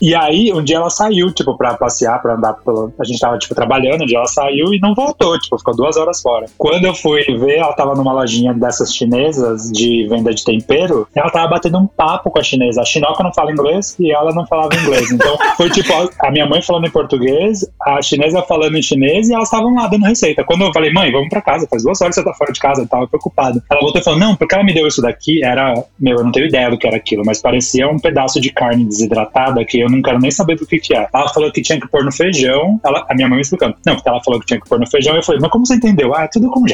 [0.01, 2.91] E aí, um dia ela saiu, tipo, pra passear, pra andar pelo.
[2.99, 5.97] A gente tava, tipo, trabalhando, um dia ela saiu e não voltou, tipo, ficou duas
[5.99, 6.47] horas fora.
[6.57, 11.29] Quando eu fui ver, ela tava numa lojinha dessas chinesas de venda de tempero, ela
[11.31, 12.81] tava batendo um papo com a chinesa.
[12.81, 15.13] A chinoca não fala inglês e ela não falava inglês.
[15.13, 19.35] Então, foi tipo, a minha mãe falando em português, a chinesa falando em chinês e
[19.35, 20.43] elas estavam lá dando receita.
[20.45, 22.61] Quando eu falei, mãe, vamos pra casa, faz duas horas que você tá fora de
[22.61, 23.63] casa, eu tava preocupado.
[23.71, 26.33] Ela voltou e falou, não, porque ela me deu isso daqui, era, meu, eu não
[26.33, 29.89] tenho ideia do que era aquilo, mas parecia um pedaço de carne desidratada que eu
[29.89, 31.07] não quero nem saber do que que é.
[31.13, 33.77] Ela falou que tinha que pôr no feijão, ela, a minha mãe me explicando.
[33.85, 35.75] Não, porque ela falou que tinha que pôr no feijão, eu falei, mas como você
[35.75, 36.15] entendeu?
[36.15, 36.67] Ah, é tudo com um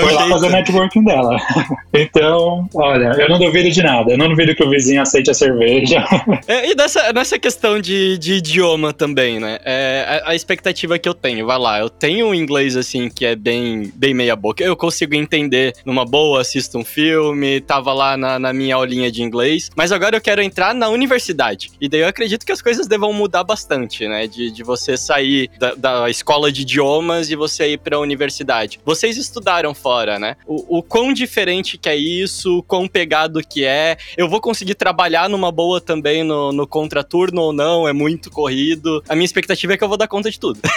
[0.00, 1.36] Foi lá fazer o networking dela.
[1.94, 4.12] Então, olha, eu não duvido de nada.
[4.12, 6.04] Eu não duvido que o vizinho aceite a cerveja.
[6.46, 9.58] É, e nessa, nessa questão de, de idioma também, né?
[9.64, 13.24] É, a, a expectativa que eu tenho, vai lá, eu tenho um inglês assim que
[13.26, 14.62] é bem, bem meia boca.
[14.62, 17.17] Eu consigo entender numa boa, assisto um filme,
[17.66, 19.70] tava lá na, na minha aulinha de inglês.
[19.74, 21.70] Mas agora eu quero entrar na universidade.
[21.80, 24.26] E daí eu acredito que as coisas devam mudar bastante, né?
[24.26, 28.80] De, de você sair da, da escola de idiomas e você ir pra universidade.
[28.84, 30.36] Vocês estudaram fora, né?
[30.46, 33.96] O, o quão diferente que é isso, o quão pegado que é.
[34.16, 39.02] Eu vou conseguir trabalhar numa boa também no, no contraturno ou não, é muito corrido.
[39.08, 40.60] A minha expectativa é que eu vou dar conta de tudo.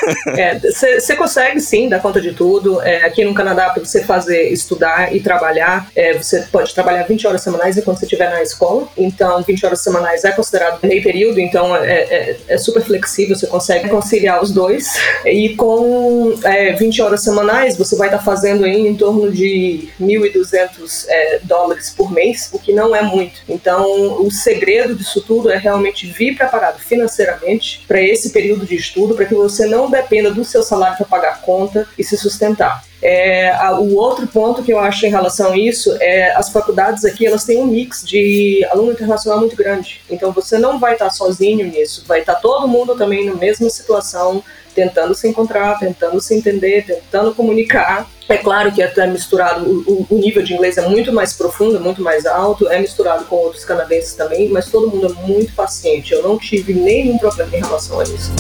[0.72, 2.82] Você consegue sim dar conta de tudo.
[2.82, 7.28] É, aqui no Canadá, para você fazer, estudar e trabalhar, é, você pode trabalhar 20
[7.28, 8.88] horas semanais enquanto você estiver na escola.
[8.98, 13.48] Então, 20 horas semanais é considerado meio período, então é, é, é super flexível, você
[13.48, 14.88] consegue conciliar os dois.
[15.26, 21.06] E com é, 20 horas semanais, você vai estar fazendo aí em torno de 1.200
[21.10, 23.42] é, dólares por mês, o que não é muito.
[23.50, 29.16] Então, o segredo disso tudo é realmente vir preparado financeiramente para esse período de estudo,
[29.16, 32.91] para que você não dependa do seu salário para pagar conta e se sustentar.
[33.02, 37.04] É, a, o outro ponto que eu acho em relação a isso é as faculdades
[37.04, 40.02] aqui elas têm um mix de aluno internacional muito grande.
[40.10, 44.44] Então você não vai estar sozinho nisso, vai estar todo mundo também na mesma situação,
[44.76, 48.10] tentando se encontrar, tentando se entender, tentando comunicar.
[48.30, 51.80] É claro que é até misturado, o, o nível de inglês é muito mais profundo,
[51.82, 56.14] muito mais alto, é misturado com outros canadenses também, mas todo mundo é muito paciente.
[56.14, 58.32] Eu não tive nenhum problema em relação a isso.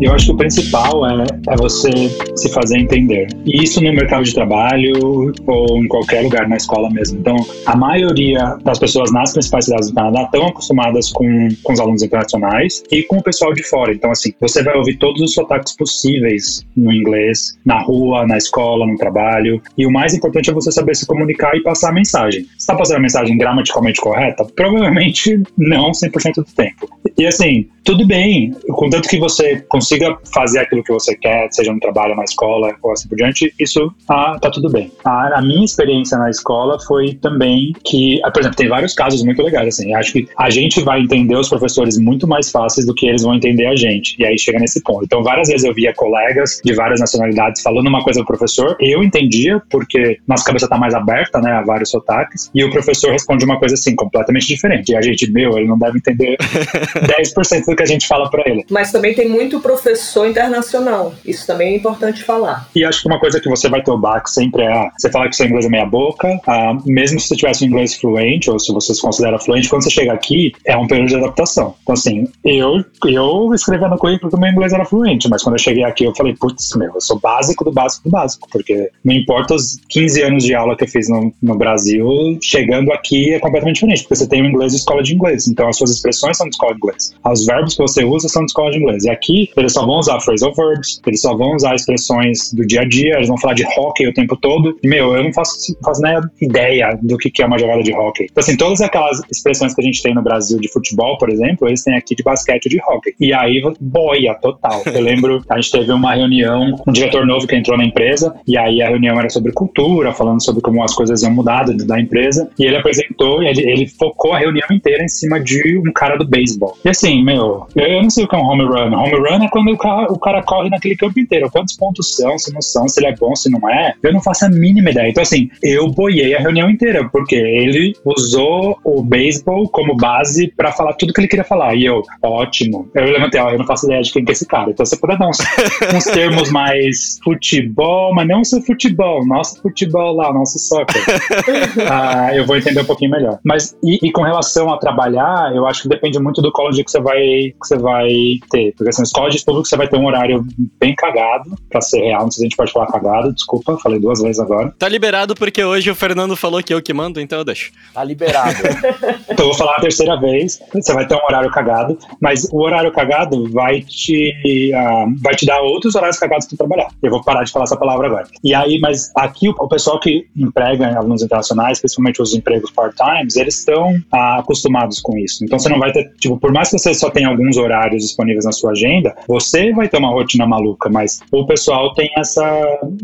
[0.00, 1.90] Eu acho que o principal é, é você
[2.34, 3.26] se fazer entender.
[3.44, 7.18] E isso no mercado de trabalho ou em qualquer lugar, na escola mesmo.
[7.18, 7.36] Então,
[7.66, 12.02] a maioria das pessoas nas principais cidades do Canadá estão acostumadas com, com os alunos
[12.02, 13.92] internacionais e com o pessoal de fora.
[13.92, 18.86] Então, assim, você vai ouvir todos os sotaques possíveis no inglês, na rua, na escola,
[18.86, 19.60] no trabalho.
[19.76, 22.44] E o mais importante é você saber se comunicar e passar a mensagem.
[22.44, 24.46] Você está passando a mensagem gramaticalmente correta?
[24.56, 26.88] Provavelmente não 100% do tempo.
[27.18, 29.89] E assim, tudo bem, contanto que você consiga
[30.32, 33.92] fazer aquilo que você quer, seja no trabalho, na escola ou assim por diante, isso
[34.08, 34.90] ah, tá tudo bem.
[35.04, 39.42] A, a minha experiência na escola foi também que, por exemplo, tem vários casos muito
[39.42, 43.06] legais, assim, acho que a gente vai entender os professores muito mais fáceis do que
[43.06, 45.04] eles vão entender a gente, e aí chega nesse ponto.
[45.04, 49.02] Então, várias vezes eu via colegas de várias nacionalidades falando uma coisa pro professor, eu
[49.02, 53.44] entendia, porque nossa cabeça tá mais aberta, né, a vários sotaques, e o professor responde
[53.44, 56.36] uma coisa assim, completamente diferente, e a gente, meu, ele não deve entender
[56.96, 58.64] 10% do que a gente fala para ele.
[58.70, 59.79] Mas também tem muito professor
[60.26, 61.14] internacional.
[61.24, 62.68] Isso também é importante falar.
[62.74, 65.28] E acho que uma coisa que você vai ter o baque sempre é, você fala
[65.28, 68.58] que seu inglês é meia boca, ah, mesmo se você tivesse um inglês fluente, ou
[68.58, 71.74] se você se considera fluente, quando você chega aqui, é um período de adaptação.
[71.82, 75.60] Então, assim, eu, eu escrevi no currículo que meu inglês era fluente, mas quando eu
[75.62, 79.14] cheguei aqui, eu falei, putz, meu, eu sou básico do básico do básico, porque não
[79.14, 82.06] importa os 15 anos de aula que eu fiz no, no Brasil,
[82.42, 85.68] chegando aqui é completamente diferente, porque você tem o inglês de escola de inglês, então
[85.68, 87.14] as suas expressões são de escola de inglês.
[87.24, 89.04] Os verbos que você usa são de escola de inglês.
[89.04, 92.82] E aqui, eles só vão usar phrasal verbs, eles só vão usar expressões do dia
[92.82, 94.76] a dia, eles vão falar de hockey o tempo todo.
[94.82, 98.26] E, meu, eu não faço, faço nem ideia do que é uma jogada de hockey.
[98.30, 101.68] Então, assim, todas aquelas expressões que a gente tem no Brasil de futebol, por exemplo,
[101.68, 103.14] eles têm aqui de basquete ou de hockey.
[103.20, 104.82] E aí, boia total.
[104.86, 108.56] Eu lembro, a gente teve uma reunião um diretor novo que entrou na empresa, e
[108.56, 112.48] aí a reunião era sobre cultura, falando sobre como as coisas iam mudar da empresa,
[112.58, 116.26] e ele apresentou, ele, ele focou a reunião inteira em cima de um cara do
[116.26, 116.76] beisebol.
[116.84, 118.94] E assim, meu, eu não sei o que é um home run.
[118.94, 121.50] Home run é quando o cara, o cara corre naquele campo inteiro.
[121.50, 123.94] Quantos pontos são, se não são, se ele é bom, se não é.
[124.02, 125.08] Eu não faço a mínima ideia.
[125.08, 130.72] Então, assim, eu boiei a reunião inteira, porque ele usou o beisebol como base pra
[130.72, 131.74] falar tudo que ele queria falar.
[131.74, 132.88] E eu, ótimo.
[132.94, 134.70] Eu levantei, ó, eu não faço ideia de quem que é esse cara.
[134.70, 135.38] Então, você puder dar uns,
[135.94, 141.02] uns termos mais futebol, mas não seu futebol, nosso futebol lá, nosso soccer.
[141.88, 143.38] ah, eu vou entender um pouquinho melhor.
[143.44, 146.90] Mas, e, e, com relação a trabalhar, eu acho que depende muito do college que
[146.90, 148.08] você vai, que você vai
[148.50, 148.72] ter.
[148.76, 150.46] Porque assim, os colleges públicos você vai ter um horário
[150.78, 153.98] bem cagado, pra ser real, não sei se a gente pode falar cagado, desculpa, falei
[153.98, 154.72] duas vezes agora.
[154.78, 157.72] Tá liberado porque hoje o Fernando falou que eu que mando, então eu deixo.
[157.92, 158.56] Tá liberado.
[159.28, 162.62] então eu vou falar a terceira vez, você vai ter um horário cagado, mas o
[162.62, 164.32] horário cagado vai te,
[164.72, 166.88] uh, vai te dar outros horários cagados pra trabalhar.
[167.02, 168.26] Eu vou parar de falar essa palavra agora.
[168.44, 173.36] E aí, mas aqui o, o pessoal que emprega alunos internacionais, principalmente os empregos part-times,
[173.36, 175.44] eles estão uh, acostumados com isso.
[175.44, 178.44] Então você não vai ter, tipo, por mais que você só tenha alguns horários disponíveis
[178.44, 182.42] na sua agenda, você vai ter uma rotina maluca, mas o pessoal tem essa.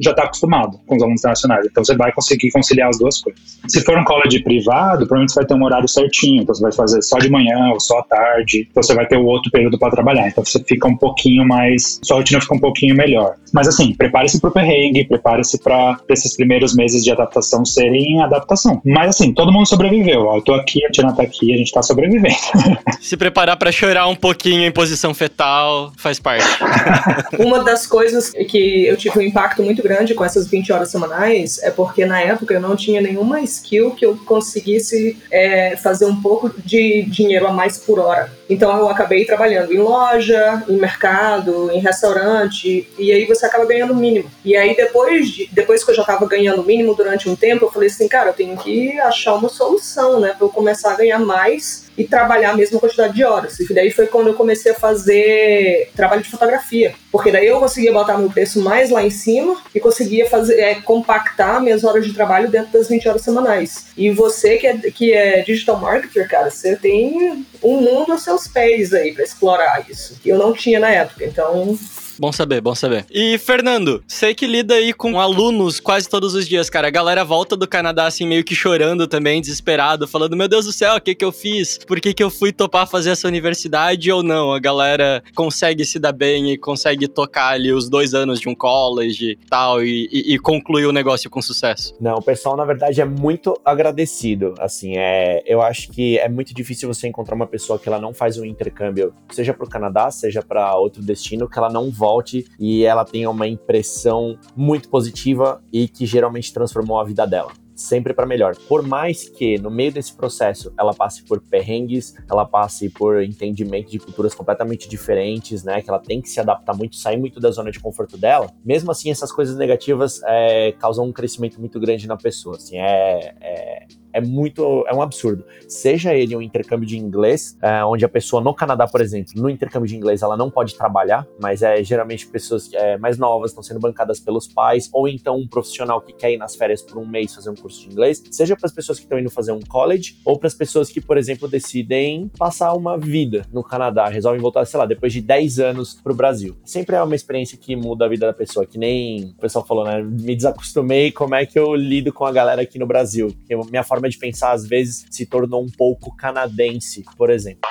[0.00, 1.64] já está acostumado com os alunos internacionais.
[1.66, 3.60] Então você vai conseguir conciliar as duas coisas.
[3.68, 6.42] Se for um college privado, provavelmente você vai ter um horário certinho.
[6.42, 8.66] Então você vai fazer só de manhã ou só à tarde.
[8.68, 10.26] Então você vai ter o outro período para trabalhar.
[10.26, 12.00] Então você fica um pouquinho mais.
[12.02, 13.36] sua rotina fica um pouquinho melhor.
[13.54, 18.82] Mas assim, prepare-se para o perrengue, prepare-se para esses primeiros meses de adaptação serem adaptação.
[18.84, 20.22] Mas assim, todo mundo sobreviveu.
[20.22, 22.34] Ó, eu tô aqui, a Tina tá aqui, a gente tá sobrevivendo.
[23.00, 26.46] Se preparar para chorar um pouquinho em posição fetal faz parte.
[27.38, 31.62] Uma das coisas que eu tive um impacto muito grande com essas 20 horas semanais
[31.62, 36.20] é porque na época eu não tinha nenhuma skill que eu conseguisse é, fazer um
[36.20, 38.31] pouco de dinheiro a mais por hora.
[38.48, 43.92] Então eu acabei trabalhando em loja, em mercado, em restaurante, e aí você acaba ganhando
[43.92, 44.31] o mínimo.
[44.44, 47.64] E aí depois, de, depois que eu já estava ganhando o mínimo durante um tempo,
[47.64, 50.96] eu falei assim, cara, eu tenho que achar uma solução, né, para eu começar a
[50.96, 53.59] ganhar mais e trabalhar a mesma quantidade de horas.
[53.59, 57.92] E daí foi quando eu comecei a fazer trabalho de fotografia, porque daí eu conseguia
[57.92, 62.12] botar meu preço mais lá em cima e conseguia fazer é, compactar minhas horas de
[62.12, 63.87] trabalho dentro das 20 horas semanais.
[63.96, 68.46] E você que é, que é digital marketer, cara, você tem um mundo a seus
[68.46, 70.18] pés aí para explorar isso.
[70.22, 71.24] Que eu não tinha na época.
[71.24, 71.76] Então,
[72.18, 73.05] Bom saber, bom saber.
[73.11, 76.88] E, Fernando, sei que lida aí com alunos quase todos os dias, cara.
[76.88, 80.72] A galera volta do Canadá, assim, meio que chorando também, desesperado, falando: Meu Deus do
[80.72, 81.79] céu, o que que eu fiz?
[81.79, 84.52] Por que que eu fui topar fazer essa universidade ou não?
[84.52, 88.55] A galera consegue se dar bem e consegue tocar ali os dois anos de um
[88.55, 91.94] college tal e, e, e concluir o negócio com sucesso.
[92.00, 94.55] Não, o pessoal, na verdade, é muito agradecido.
[94.59, 98.14] Assim, é, eu acho que é muito difícil você encontrar uma pessoa que ela não
[98.14, 102.46] faz um intercâmbio, seja para o Canadá, seja para outro destino, que ela não volte
[102.60, 108.14] e ela tenha uma impressão muito positiva e que geralmente transformou a vida dela sempre
[108.14, 108.56] para melhor.
[108.56, 113.90] Por mais que no meio desse processo ela passe por perrengues, ela passe por entendimento
[113.90, 115.82] de culturas completamente diferentes, né?
[115.82, 118.50] Que ela tem que se adaptar muito, sair muito da zona de conforto dela.
[118.64, 122.56] Mesmo assim, essas coisas negativas é, causam um crescimento muito grande na pessoa.
[122.56, 123.86] Assim, é, é
[124.16, 125.44] é muito, é um absurdo.
[125.68, 129.50] Seja ele um intercâmbio de inglês, é, onde a pessoa no Canadá, por exemplo, no
[129.50, 133.62] intercâmbio de inglês ela não pode trabalhar, mas é geralmente pessoas é, mais novas estão
[133.62, 137.07] sendo bancadas pelos pais, ou então um profissional que quer ir nas férias por um
[137.07, 139.61] mês fazer um curso de inglês, seja para as pessoas que estão indo fazer um
[139.61, 144.40] college, ou para as pessoas que, por exemplo, decidem passar uma vida no Canadá, resolvem
[144.40, 146.57] voltar, sei lá, depois de 10 anos para o Brasil.
[146.64, 149.85] Sempre é uma experiência que muda a vida da pessoa, que nem o pessoal falou,
[149.85, 150.02] né?
[150.02, 153.29] Me desacostumei, como é que eu lido com a galera aqui no Brasil?
[153.29, 157.68] Porque minha forma forma de pensar às vezes se tornou um pouco canadense, por exemplo.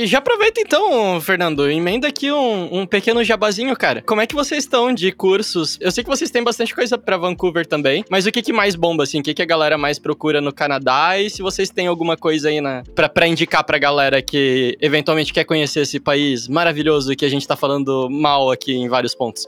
[0.00, 4.00] E já aproveita então, Fernando, emenda aqui um, um, pequeno jabazinho, cara.
[4.00, 5.76] Como é que vocês estão de cursos?
[5.78, 8.74] Eu sei que vocês têm bastante coisa para Vancouver também, mas o que, que mais
[8.74, 9.20] bomba, assim?
[9.20, 11.18] O que, que a galera mais procura no Canadá?
[11.18, 15.34] E se vocês têm alguma coisa aí na, pra, pra indicar pra galera que eventualmente
[15.34, 19.44] quer conhecer esse país maravilhoso que a gente tá falando mal aqui em vários pontos?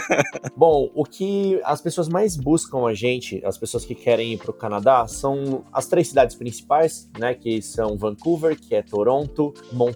[0.56, 4.54] Bom, o que as pessoas mais buscam a gente, as pessoas que querem ir pro
[4.54, 7.34] Canadá, são as três cidades principais, né?
[7.34, 9.89] Que são Vancouver, que é Toronto, Montreal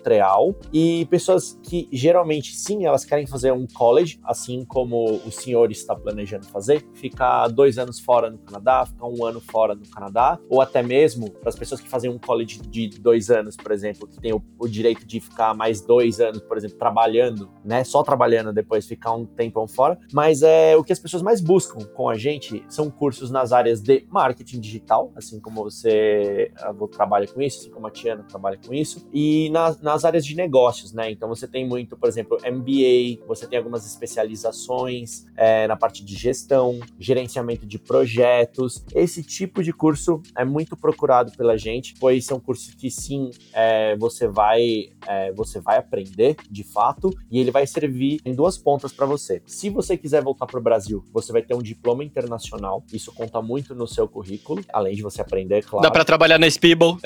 [0.72, 5.94] e pessoas que geralmente sim, elas querem fazer um college, assim como o senhor está
[5.94, 10.60] planejando fazer, ficar dois anos fora no Canadá, ficar um ano fora no Canadá, ou
[10.60, 14.20] até mesmo para as pessoas que fazem um college de dois anos, por exemplo, que
[14.20, 18.52] tem o, o, direito de ficar mais dois anos, por exemplo, trabalhando, né, só trabalhando
[18.52, 19.98] depois ficar um tempão fora.
[20.12, 23.80] Mas é o que as pessoas mais buscam com a gente são cursos nas áreas
[23.80, 26.52] de marketing digital, assim como você
[26.92, 30.34] trabalha com isso, assim como a Tiana trabalha com isso, e nas nas, áreas de
[30.34, 31.10] negócios, né?
[31.10, 36.16] Então você tem muito, por exemplo, MBA, você tem algumas especializações é, na parte de
[36.16, 38.84] gestão, gerenciamento de projetos.
[38.94, 43.94] Esse tipo de curso é muito procurado pela gente, pois são cursos que sim, é,
[43.96, 48.92] você vai é, você vai aprender de fato e ele vai servir em duas pontas
[48.92, 49.42] para você.
[49.46, 52.82] Se você quiser voltar para o Brasil, você vai ter um diploma internacional.
[52.92, 55.82] Isso conta muito no seu currículo, além de você aprender, claro.
[55.82, 56.98] Dá para trabalhar na Spiebel.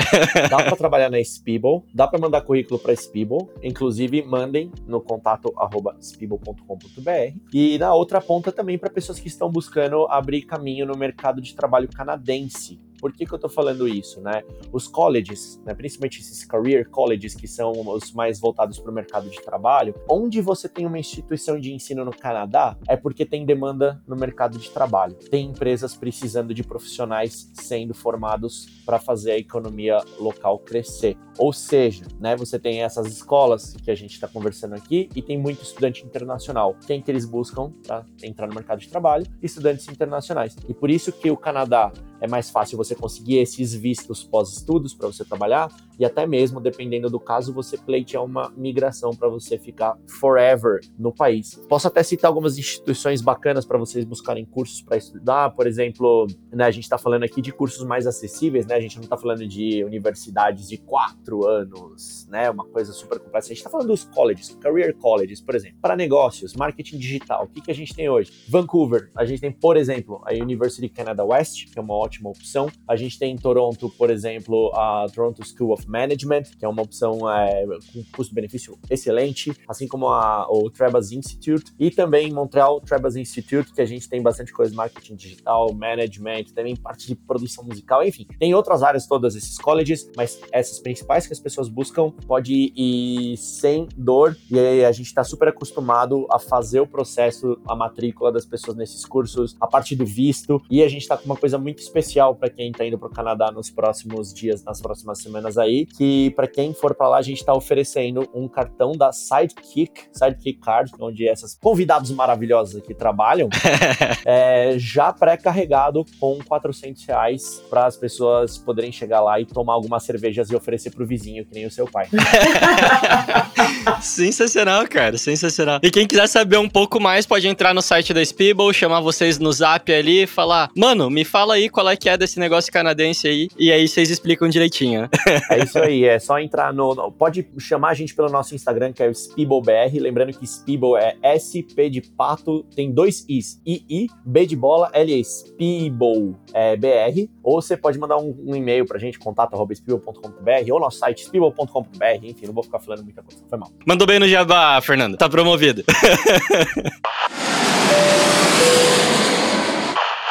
[0.49, 1.85] Dá para trabalhar na Spiebel.
[1.93, 3.51] Dá para mandar currículo currículo para Spiebel.
[3.63, 5.53] Inclusive, mandem no contato
[6.01, 7.39] spiebel.com.br.
[7.53, 11.55] E na outra ponta também para pessoas que estão buscando abrir caminho no mercado de
[11.55, 12.81] trabalho canadense.
[13.01, 14.43] Por que, que eu estou falando isso, né?
[14.73, 19.29] Os colleges, né, principalmente esses career colleges, que são os mais voltados para o mercado
[19.29, 24.03] de trabalho, onde você tem uma instituição de ensino no Canadá, é porque tem demanda
[24.07, 25.15] no mercado de trabalho.
[25.15, 31.17] Tem empresas precisando de profissionais sendo formados para fazer a economia local crescer.
[31.39, 35.39] Ou seja, né, você tem essas escolas que a gente está conversando aqui e tem
[35.39, 36.77] muito estudante internacional.
[36.87, 39.27] Quem que eles buscam para entrar no mercado de trabalho?
[39.41, 40.57] Estudantes internacionais.
[40.69, 45.07] E por isso que o Canadá é mais fácil você conseguir esses vistos pós-estudos para
[45.07, 49.99] você trabalhar e até mesmo, dependendo do caso, você pleitear uma migração para você ficar
[50.07, 51.55] forever no país.
[51.69, 56.65] Posso até citar algumas instituições bacanas para vocês buscarem cursos para estudar, por exemplo, né,
[56.65, 58.75] a gente está falando aqui de cursos mais acessíveis, né?
[58.75, 62.51] A gente não está falando de universidades de quatro anos, né?
[62.51, 63.47] Uma coisa super complexa.
[63.47, 67.45] A gente está falando dos colleges, career colleges, por exemplo, para negócios, marketing digital.
[67.45, 68.33] O que, que a gente tem hoje?
[68.49, 72.71] Vancouver, a gente tem, por exemplo, a University Canada West, que é uma ótima opção.
[72.87, 76.83] A gente tem em Toronto, por exemplo, a Toronto School of Management, que é uma
[76.83, 83.17] opção é, com custo-benefício excelente, assim como a, o Trebas Institute, e também Montreal, Trebas
[83.17, 88.05] Institute, que a gente tem bastante coisa, marketing digital, management, também parte de produção musical,
[88.05, 88.27] enfim.
[88.39, 93.37] Tem outras áreas todas esses colleges, mas essas principais que as pessoas buscam pode ir
[93.37, 98.31] sem dor, e aí a gente está super acostumado a fazer o processo, a matrícula
[98.33, 101.59] das pessoas nesses cursos, a partir do visto, e a gente está com uma coisa
[101.59, 105.57] muito especial para quem está indo para o Canadá nos próximos dias, nas próximas semanas
[105.57, 110.07] aí, que para quem for para lá a gente está oferecendo um cartão da Sidekick,
[110.13, 113.49] Sidekick Card, onde essas convidados maravilhosos aqui trabalham,
[114.25, 120.03] é, já pré-carregado com 400 reais para as pessoas poderem chegar lá e tomar algumas
[120.03, 122.09] cervejas e oferecer pro vizinho, que nem o seu pai.
[124.01, 125.81] sensacional, cara, sensacional.
[125.83, 129.39] E quem quiser saber um pouco mais, pode entrar no site da Speeble, chamar vocês
[129.39, 132.73] no zap ali e falar, mano, me fala aí qual é que é desse negócio
[132.73, 135.09] canadense aí, e aí vocês explicam direitinho.
[135.51, 139.03] é isso aí, é só entrar no, Pode chamar a gente pelo nosso Instagram, que
[139.03, 144.47] é o SpeebleBR, lembrando que Speeble é SP de pato, tem dois Is, I, B
[144.47, 149.19] de bola, L, Speeble é, BR, ou você pode mandar um, um e-mail pra gente,
[149.19, 153.71] contato.spiegel.com.br, ou nosso site spiegel.com.br, enfim, não vou ficar falando muita coisa, foi mal.
[153.87, 155.85] Mandou bem no jabá, Fernando, tá promovido.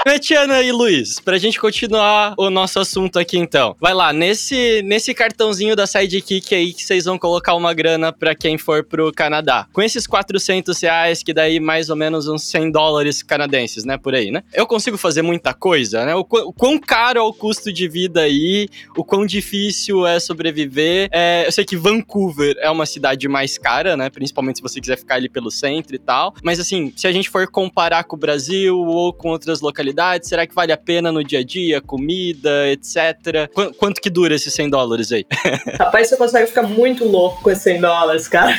[0.08, 3.76] Metiana e Luiz, pra gente continuar o nosso assunto aqui então.
[3.78, 8.34] Vai lá, nesse, nesse cartãozinho da Sidekick aí que vocês vão colocar uma grana pra
[8.34, 9.68] quem for pro Canadá.
[9.74, 14.16] Com esses 400 reais, que daí mais ou menos uns 100 dólares canadenses, né, por
[14.16, 14.44] aí, né?
[14.54, 16.16] Eu consigo fazer muita coisa, né?
[16.16, 21.10] O, o quão caro é o custo de vida aí, o quão difícil é sobreviver.
[21.12, 24.10] É, eu sei que Vancouver é uma cidade mais cara, né?
[24.10, 26.34] Principalmente se você quiser ficar ali pelo centro e tal.
[26.42, 30.46] Mas assim, se a gente for comparar com o Brasil ou com outras localidades, Será
[30.46, 31.82] que vale a pena no dia a dia?
[31.82, 33.50] Comida, etc.
[33.54, 35.26] Qu quanto que dura esses 100 dólares aí?
[35.80, 38.56] Rapaz, você consegue ficar muito louco com esses 100 dólares, cara.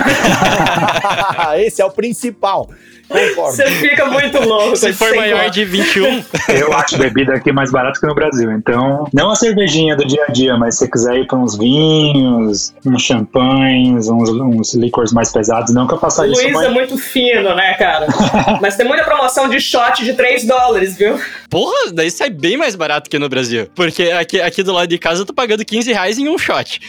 [1.58, 2.68] Esse é o principal.
[3.08, 3.56] Concordo.
[3.56, 4.76] Você fica muito louco.
[4.76, 6.24] Se for maior de 21.
[6.48, 8.52] Eu acho bebida aqui mais barato que no Brasil.
[8.52, 11.56] Então, não a cervejinha do dia a dia, mas se você quiser ir para uns
[11.56, 16.42] vinhos, uns champanhes, uns, uns licores mais pesados, não que eu faça isso.
[16.42, 18.06] Luiz é muito fino, né, cara?
[18.60, 21.18] mas tem muita promoção de shot de 3 dólares, viu?
[21.48, 23.68] Porra, daí sai bem mais barato que no Brasil.
[23.74, 26.80] Porque aqui, aqui do lado de casa eu tô pagando 15 reais em um shot.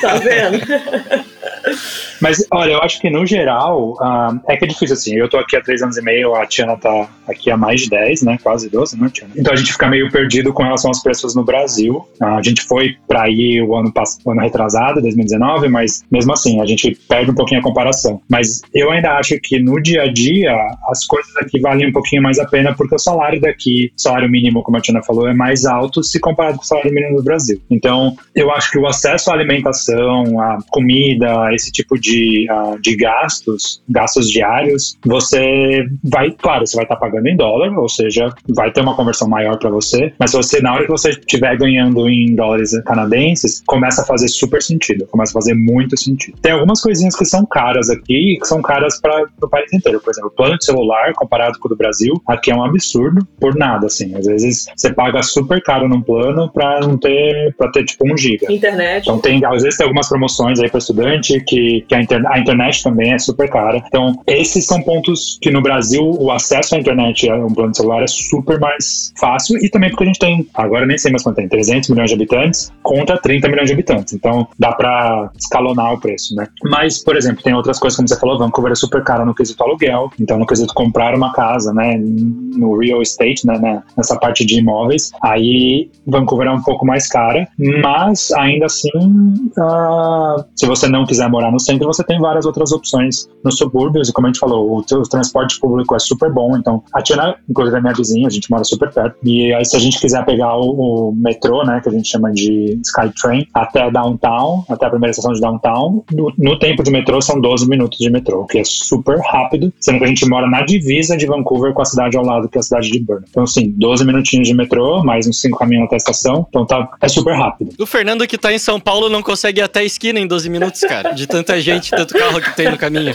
[0.00, 0.66] Tá vendo?
[2.26, 5.14] Mas, olha, eu acho que no geral, uh, é que é difícil assim.
[5.14, 7.90] Eu tô aqui há três anos e meio, a Tiana tá aqui há mais de
[7.90, 8.36] 10, né?
[8.42, 9.32] Quase 12, né, Tiana?
[9.36, 12.04] Então a gente fica meio perdido com relação aos preços no Brasil.
[12.20, 13.92] Uh, a gente foi para aí o ano,
[14.24, 18.20] o ano retrasado, 2019, mas mesmo assim, a gente perde um pouquinho a comparação.
[18.28, 20.52] Mas eu ainda acho que no dia a dia,
[20.88, 24.64] as coisas aqui valem um pouquinho mais a pena, porque o salário daqui, salário mínimo,
[24.64, 27.62] como a Tiana falou, é mais alto se comparado com o salário mínimo do Brasil.
[27.70, 32.15] Então, eu acho que o acesso à alimentação, à comida, esse tipo de,
[32.50, 37.76] uh, de gastos, gastos diários, você vai, claro, você vai estar tá pagando em dólar,
[37.78, 41.10] ou seja, vai ter uma conversão maior para você, mas você, na hora que você
[41.10, 46.38] estiver ganhando em dólares canadenses, começa a fazer super sentido, começa a fazer muito sentido.
[46.40, 50.00] Tem algumas coisinhas que são caras aqui, que são caras para o país inteiro.
[50.00, 53.26] Por exemplo, o plano de celular, comparado com o do Brasil, aqui é um absurdo,
[53.40, 54.14] por nada, assim.
[54.14, 58.16] Às vezes você paga super caro num plano para não ter, para ter tipo um
[58.16, 58.52] giga.
[58.52, 59.02] Internet.
[59.02, 62.38] Então tem, às vezes tem algumas promoções aí para estudante que, que a, internet, a
[62.38, 63.82] internet também é super cara.
[63.86, 68.02] Então, esses são pontos que no Brasil o acesso à internet, a um plano celular,
[68.02, 71.36] é super mais fácil e também porque a gente tem, agora nem sei mais quanto
[71.36, 74.14] tem, 300 milhões de habitantes contra 30 milhões de habitantes.
[74.14, 76.46] Então, dá para escalonar o preço, né?
[76.64, 79.62] Mas, por exemplo, tem outras coisas, como você falou, Vancouver é super cara no quesito
[79.62, 84.44] aluguel, então no quesito comprar uma casa, né, no real estate, né, né nessa parte
[84.44, 90.88] de imóveis, aí Vancouver é um pouco mais cara, mas ainda assim, uh, se você
[90.88, 94.30] não quiser morar no centro, você tem várias outras opções nos subúrbios, e como a
[94.30, 97.94] gente falou, o, o transporte público é super bom, então a Tina, inclusive é minha
[97.94, 101.12] vizinha, a gente mora super perto, e aí se a gente quiser pegar o, o
[101.14, 105.40] metrô, né, que a gente chama de Skytrain, até downtown, até a primeira estação de
[105.40, 109.72] downtown, no, no tempo de metrô são 12 minutos de metrô, que é super rápido,
[109.80, 112.58] sendo que a gente mora na divisa de Vancouver com a cidade ao lado, que
[112.58, 113.26] é a cidade de Burnaby.
[113.30, 116.88] Então, assim, 12 minutinhos de metrô, mais uns 5 caminhos até a estação, então tá,
[117.00, 117.72] é super rápido.
[117.78, 120.48] O Fernando que tá em São Paulo não consegue ir até a esquina em 12
[120.48, 123.14] minutos, cara, de tanta gente, tanto carro que tem no caminho.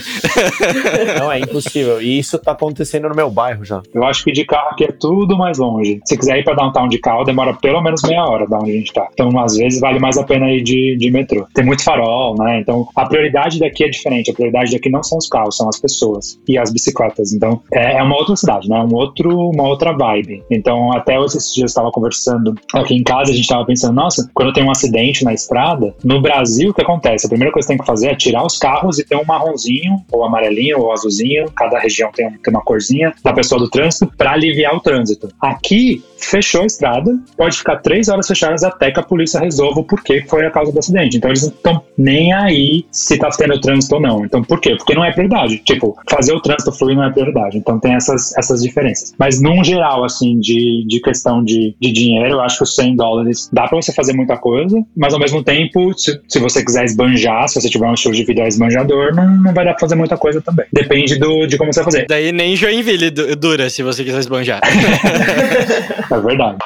[1.18, 2.00] Não, é impossível.
[2.00, 3.82] E isso tá acontecendo no meu bairro já.
[3.92, 6.00] Eu acho que de carro aqui é tudo mais longe.
[6.04, 8.74] Se quiser ir pra downtown de carro, demora pelo menos meia hora da onde a
[8.74, 9.06] gente tá.
[9.12, 11.46] Então, às vezes, vale mais a pena ir de, de metrô.
[11.54, 12.60] Tem muito farol, né?
[12.60, 14.30] Então, a prioridade daqui é diferente.
[14.30, 17.32] A prioridade daqui não são os carros, são as pessoas e as bicicletas.
[17.32, 18.78] Então, é, é uma outra cidade, né?
[18.80, 20.42] Um outro, uma outra vibe.
[20.50, 24.30] Então, até esses dias eu estava conversando aqui em casa, a gente estava pensando, nossa,
[24.34, 27.26] quando tem um acidente na estrada, no Brasil, o que acontece?
[27.26, 30.04] A primeira coisa que tem que fazer é tirar os carros e ter um marronzinho,
[30.10, 34.32] ou amarelinho, ou azulzinho, cada região tem, tem uma corzinha da pessoa do trânsito, para
[34.32, 35.28] aliviar o trânsito.
[35.40, 39.84] Aqui, fechou a estrada, pode ficar três horas fechadas até que a polícia resolva o
[39.84, 41.16] porquê foi a causa do acidente.
[41.16, 44.24] Então eles não estão nem aí se tá tendo trânsito ou não.
[44.24, 44.74] Então por quê?
[44.76, 45.58] Porque não é prioridade.
[45.58, 47.58] Tipo, fazer o trânsito fluir não é prioridade.
[47.58, 49.12] Então tem essas, essas diferenças.
[49.18, 52.96] Mas num geral, assim, de, de questão de, de dinheiro, eu acho que os 100
[52.96, 56.84] dólares dá para você fazer muita coisa, mas ao mesmo tempo, se, se você quiser
[56.84, 59.94] esbanjar, se você tiver um estilo de vida esbanjador, não, não vai dar pra fazer
[59.94, 60.66] muita coisa também.
[60.72, 62.06] Depende do, de como você vai fazer.
[62.08, 64.60] Daí nem Joinville du- dura se você quiser esbanjar.
[66.12, 66.58] É verdade.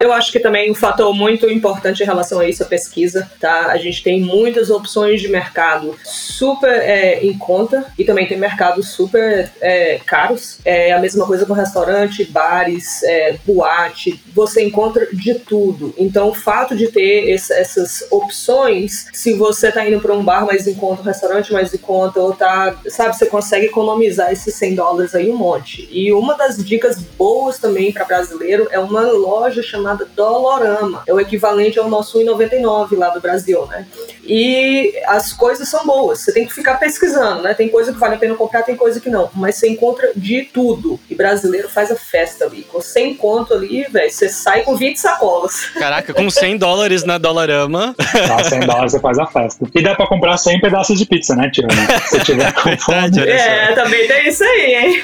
[0.00, 3.28] Eu acho que também um fator muito importante em relação a isso é a pesquisa,
[3.40, 3.66] tá?
[3.72, 8.90] A gente tem muitas opções de mercado super é, em conta e também tem mercados
[8.90, 10.60] super é, caros.
[10.64, 14.22] É a mesma coisa com restaurante, bares, é, boate.
[14.32, 15.92] Você encontra de tudo.
[15.98, 20.46] Então, o fato de ter esse- essas opções, se você tá indo para um bar
[20.46, 24.54] mais em conta, um restaurante mais em conta, ou tá, sabe, você consegue economizar esses
[24.54, 25.88] 100 dólares aí um monte.
[25.90, 31.02] E uma das dicas boas também para brasileiro é uma loja chamada Dolorama.
[31.06, 33.86] É o equivalente ao nosso 1,99 lá do Brasil, né?
[34.24, 36.20] E as coisas são boas.
[36.20, 37.54] Você tem que ficar pesquisando, né?
[37.54, 39.30] Tem coisa que vale a pena comprar, tem coisa que não.
[39.34, 41.00] Mas você encontra de tudo.
[41.08, 42.62] E brasileiro faz a festa ali.
[42.62, 45.66] Com 100 conto ali, velho, você sai com 20 sacolas.
[45.78, 47.94] Caraca, com 100 dólares na Dollarama.
[47.96, 49.66] Dá 100 dólares você faz a festa.
[49.74, 51.66] E dá pra comprar 100 pedaços de pizza, né, Tio?
[52.08, 53.20] Se tiver com fome.
[53.20, 55.02] É, também tem isso aí, hein?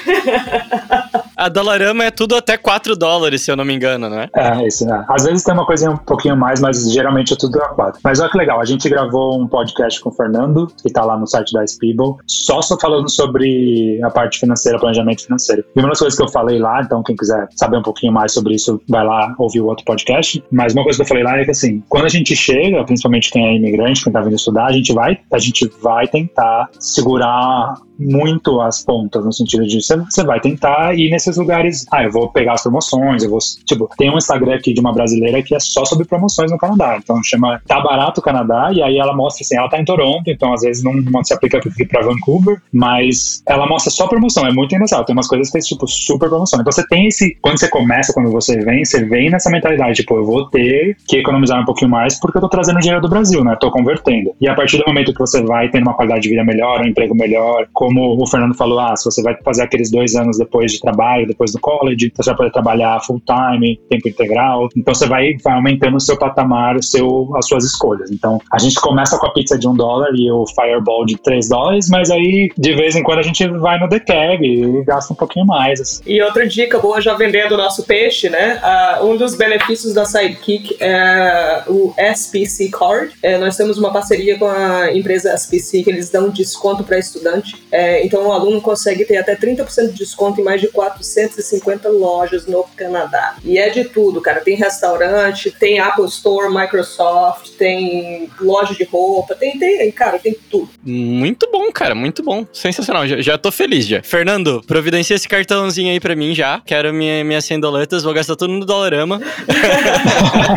[1.35, 4.29] A Dollarama é tudo até 4 dólares, se eu não me engano, né?
[4.35, 5.05] É, né?
[5.07, 8.01] Às vezes tem uma coisinha um pouquinho mais, mas geralmente é tudo a quatro.
[8.03, 11.17] Mas olha que legal, a gente gravou um podcast com o Fernando, que tá lá
[11.17, 15.63] no site da Spiegel, só só falando sobre a parte financeira, planejamento financeiro.
[15.75, 18.33] E uma das coisas que eu falei lá, então quem quiser saber um pouquinho mais
[18.33, 20.43] sobre isso, vai lá ouvir o outro podcast.
[20.51, 23.31] Mas uma coisa que eu falei lá é que assim, quando a gente chega, principalmente
[23.31, 27.75] quem é imigrante, quem tá vindo estudar, a gente vai, a gente vai tentar segurar
[27.99, 32.29] muito as pontas, no sentido de você vai tentar ir nesses lugares, ah, eu vou
[32.29, 35.59] pegar as promoções, eu vou, tipo, tem um Instagram aqui de uma brasileira que é
[35.59, 39.55] só sobre promoções no Canadá, então chama Tá Barato Canadá, e aí ela mostra assim,
[39.55, 43.43] ela tá em Toronto, então às vezes não, não se aplica aqui pra Vancouver, mas
[43.47, 46.59] ela mostra só promoção, é muito engraçado, tem umas coisas que é tipo super promoção,
[46.59, 50.15] então você tem esse, quando você começa, quando você vem, você vem nessa mentalidade, tipo,
[50.15, 53.43] eu vou ter que economizar um pouquinho mais porque eu tô trazendo dinheiro do Brasil,
[53.43, 56.29] né, tô convertendo, e a partir do momento que você vai tendo uma qualidade de
[56.29, 59.91] vida melhor, um emprego melhor, como o Fernando falou, ah, se você vai fazer aqueles
[59.91, 64.07] dois anos depois de trabalho, depois do college, você vai poder trabalhar full time, tempo
[64.07, 68.11] integral, então você vai, vai aumentando o seu patamar, o seu, as suas escolhas.
[68.11, 71.49] Então, a gente começa com a pizza de um dólar e o Fireball de três
[71.49, 75.13] dólares, mas aí, de vez em quando, a gente vai no The Cab e gasta
[75.13, 76.03] um pouquinho mais, assim.
[76.05, 78.59] E outra dica boa, já vendendo o nosso peixe, né?
[78.61, 83.13] Ah, um dos benefícios da Sidekick é o SPC Card.
[83.21, 87.63] É, nós temos uma parceria com a empresa SPC que eles dão desconto para estudante.
[87.71, 92.45] É, então o aluno consegue ter até 30% de desconto em mais de 450 lojas
[92.45, 93.35] no Canadá.
[93.43, 94.41] E é de tudo, cara.
[94.45, 100.69] Tem restaurante, tem Apple Store, Microsoft, tem loja de roupa, tem, tem cara, tem tudo.
[100.83, 102.45] Muito bom, cara, muito bom.
[102.53, 104.03] Sensacional, já, já tô feliz já.
[104.03, 106.61] Fernando, providencia esse cartãozinho aí pra mim já.
[106.63, 109.19] Quero minha, minhas 100 doletas, vou gastar tudo no Dollarama.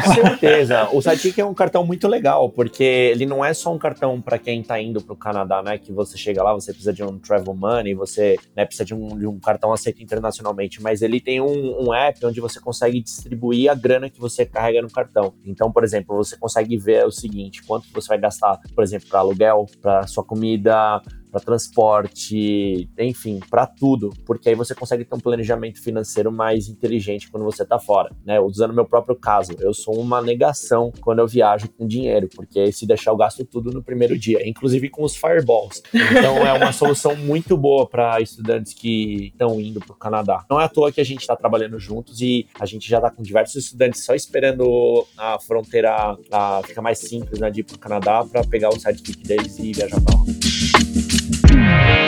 [0.05, 0.89] Com certeza.
[0.93, 4.39] O Sidekick é um cartão muito legal, porque ele não é só um cartão para
[4.39, 5.79] quem tá indo pro Canadá, né?
[5.79, 9.19] Que você chega lá, você precisa de um travel money, você né, precisa de um,
[9.19, 13.68] de um cartão aceito internacionalmente, mas ele tem um, um app onde você consegue distribuir
[13.69, 15.35] a grana que você carrega no cartão.
[15.45, 19.21] Então, por exemplo, você consegue ver o seguinte: quanto você vai gastar, por exemplo, para
[19.21, 21.01] aluguel, para sua comida,
[21.31, 27.31] para transporte, enfim, para tudo, porque aí você consegue ter um planejamento financeiro mais inteligente
[27.31, 28.41] quando você tá fora, né?
[28.41, 32.87] Usando meu próprio caso, eu sou uma negação quando eu viajo com dinheiro, porque se
[32.87, 35.83] deixar eu gasto tudo no primeiro dia, inclusive com os fireballs.
[35.93, 40.45] Então é uma solução muito boa para estudantes que estão indo para o Canadá.
[40.51, 43.11] Não é à toa que a gente está trabalhando juntos e a gente já está
[43.11, 47.77] com diversos estudantes só esperando a fronteira a, ficar mais simples né, de ir para
[47.77, 51.28] o Canadá para pegar o sidekick deles e viajar para lá.
[51.59, 52.08] Thank you.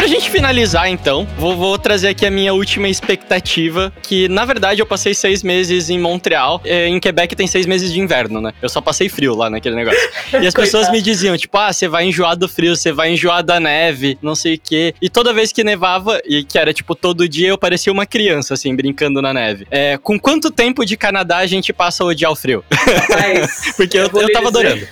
[0.00, 4.80] Pra gente finalizar, então, vou, vou, trazer aqui a minha última expectativa, que na verdade
[4.80, 6.58] eu passei seis meses em Montreal.
[6.64, 8.54] É, em Quebec tem seis meses de inverno, né?
[8.62, 10.00] Eu só passei frio lá naquele negócio.
[10.40, 13.42] E as pessoas me diziam, tipo, ah, você vai enjoar do frio, você vai enjoar
[13.42, 14.94] da neve, não sei o quê.
[15.02, 18.54] E toda vez que nevava, e que era tipo todo dia, eu parecia uma criança,
[18.54, 19.66] assim, brincando na neve.
[19.70, 22.64] É, com quanto tempo de Canadá a gente passa a odiar o frio?
[22.70, 24.88] Mas, Porque eu, eu, eu tava adorando.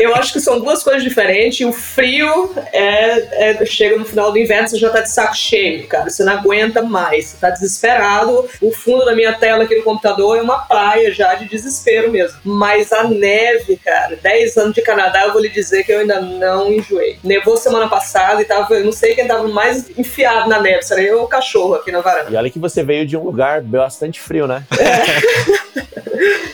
[0.00, 1.64] eu acho que são duas coisas diferentes.
[1.64, 5.86] O frio é é, chega no final do inverno, você já tá de saco cheio,
[5.86, 6.08] cara.
[6.08, 8.48] Você não aguenta mais, você tá desesperado.
[8.60, 12.38] O fundo da minha tela aqui no computador é uma praia já de desespero mesmo.
[12.44, 16.20] Mas a neve, cara, 10 anos de Canadá, eu vou lhe dizer que eu ainda
[16.20, 17.18] não enjoei.
[17.22, 21.08] Nevou semana passada e tava, eu não sei quem tava mais enfiado na neve, seria
[21.08, 22.30] eu ou o cachorro aqui na varanda.
[22.30, 24.64] E olha que você veio de um lugar bastante frio, né?
[24.78, 25.61] É.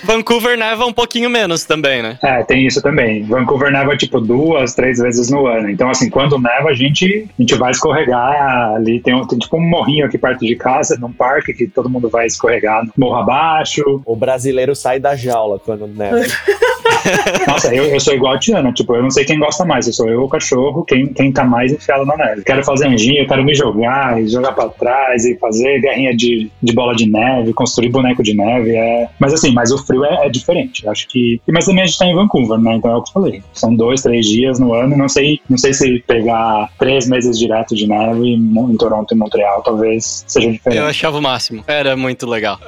[0.04, 2.18] Vancouver neva um pouquinho menos também, né?
[2.22, 3.22] É, tem isso também.
[3.24, 5.70] Vancouver neva tipo duas, três vezes no ano.
[5.70, 9.00] Então, assim, quando neva, a gente, a gente vai escorregar ali.
[9.00, 12.26] Tem, tem tipo um morrinho aqui perto de casa, num parque, que todo mundo vai
[12.26, 14.02] escorregar morro abaixo.
[14.04, 16.18] O brasileiro sai da jaula quando neva.
[17.46, 19.92] Nossa, eu, eu sou igual a Tiana, tipo, eu não sei quem gosta mais, eu
[19.92, 22.42] sou eu o cachorro, quem, quem tá mais enfiado na neve.
[22.42, 26.74] Quero fazer anjinho, quero me jogar, e jogar pra trás, e fazer guerrinha de, de
[26.74, 29.08] bola de neve, construir boneco de neve, é...
[29.18, 31.40] Mas assim, mas o frio é, é diferente, acho que...
[31.48, 33.74] Mas também a gente tá em Vancouver, né, então é o que eu falei, são
[33.74, 37.88] dois, três dias no ano, não sei, não sei se pegar três meses direto de
[37.88, 40.78] neve em Toronto e Montreal, talvez seja diferente.
[40.78, 42.60] Eu achava o máximo, era muito legal.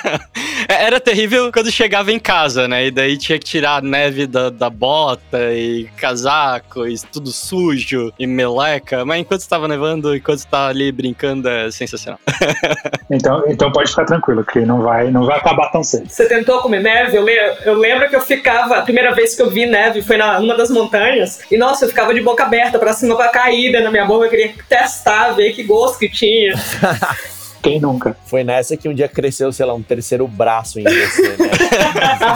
[0.68, 4.50] era terrível quando chegava em casa, né, e daí tinha que tirar a neve da,
[4.50, 10.68] da bota e casaco e tudo sujo e meleca, mas enquanto estava nevando, enquanto estava
[10.68, 12.20] ali brincando, é sensacional.
[13.10, 16.07] então, então pode ficar tranquilo, que não vai, não vai acabar tão cedo.
[16.08, 17.16] Você tentou comer neve?
[17.16, 20.16] Eu, le eu lembro que eu ficava, a primeira vez que eu vi neve foi
[20.16, 23.70] na uma das montanhas, e nossa, eu ficava de boca aberta pra cima pra cair
[23.70, 26.54] na minha boca, eu queria testar, ver que gosto que tinha.
[27.68, 28.16] Quem nunca?
[28.26, 31.50] Foi nessa que um dia cresceu, sei lá, um terceiro braço em você, né?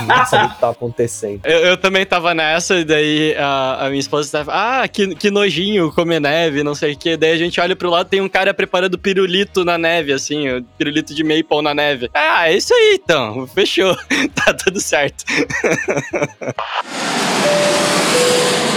[0.06, 1.40] Não sabia o que tava acontecendo.
[1.44, 5.30] Eu, eu, também tava nessa, e daí a, a minha esposa tava, ah, que, que
[5.30, 7.16] nojinho comer neve, não sei o que.
[7.16, 10.62] Daí a gente olha pro lado, tem um cara preparando pirulito na neve, assim, o
[10.76, 12.10] pirulito de maple na neve.
[12.14, 13.96] Ah, é isso aí então, fechou.
[14.34, 15.24] tá tudo certo.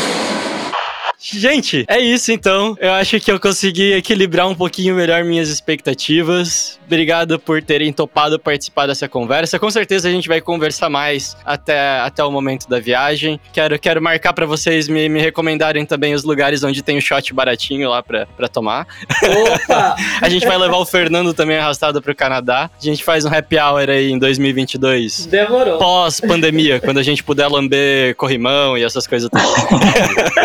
[1.33, 2.77] Gente, é isso então.
[2.79, 6.79] Eu acho que eu consegui equilibrar um pouquinho melhor minhas expectativas.
[6.85, 9.57] Obrigado por terem topado participar dessa conversa.
[9.57, 13.39] Com certeza a gente vai conversar mais até, até o momento da viagem.
[13.51, 17.33] Quero, quero marcar para vocês me, me recomendarem também os lugares onde tem o shot
[17.33, 18.85] baratinho lá pra, pra tomar.
[19.23, 19.95] Opa!
[20.21, 22.69] a gente vai levar o Fernando também arrastado pro Canadá.
[22.79, 25.25] A gente faz um happy hour aí em 2022.
[25.25, 25.79] Demorou.
[25.79, 29.29] Pós-pandemia, quando a gente puder lamber corrimão e essas coisas.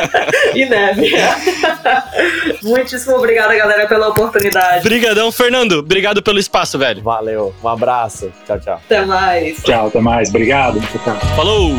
[0.54, 1.10] e neve.
[2.62, 4.80] Muitíssimo obrigada, galera, pela oportunidade.
[4.80, 5.72] Obrigadão, Fernando.
[5.72, 7.02] Obrigado pelo espaço, velho.
[7.02, 7.54] Valeu.
[7.62, 8.32] Um abraço.
[8.46, 8.80] Tchau, tchau.
[8.86, 9.58] Até mais.
[9.62, 10.28] Tchau, até mais.
[10.30, 10.80] Obrigado.
[11.36, 11.74] Falou.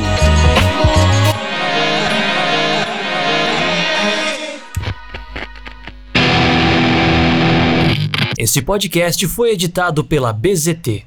[8.37, 11.05] Este podcast foi editado pela BZT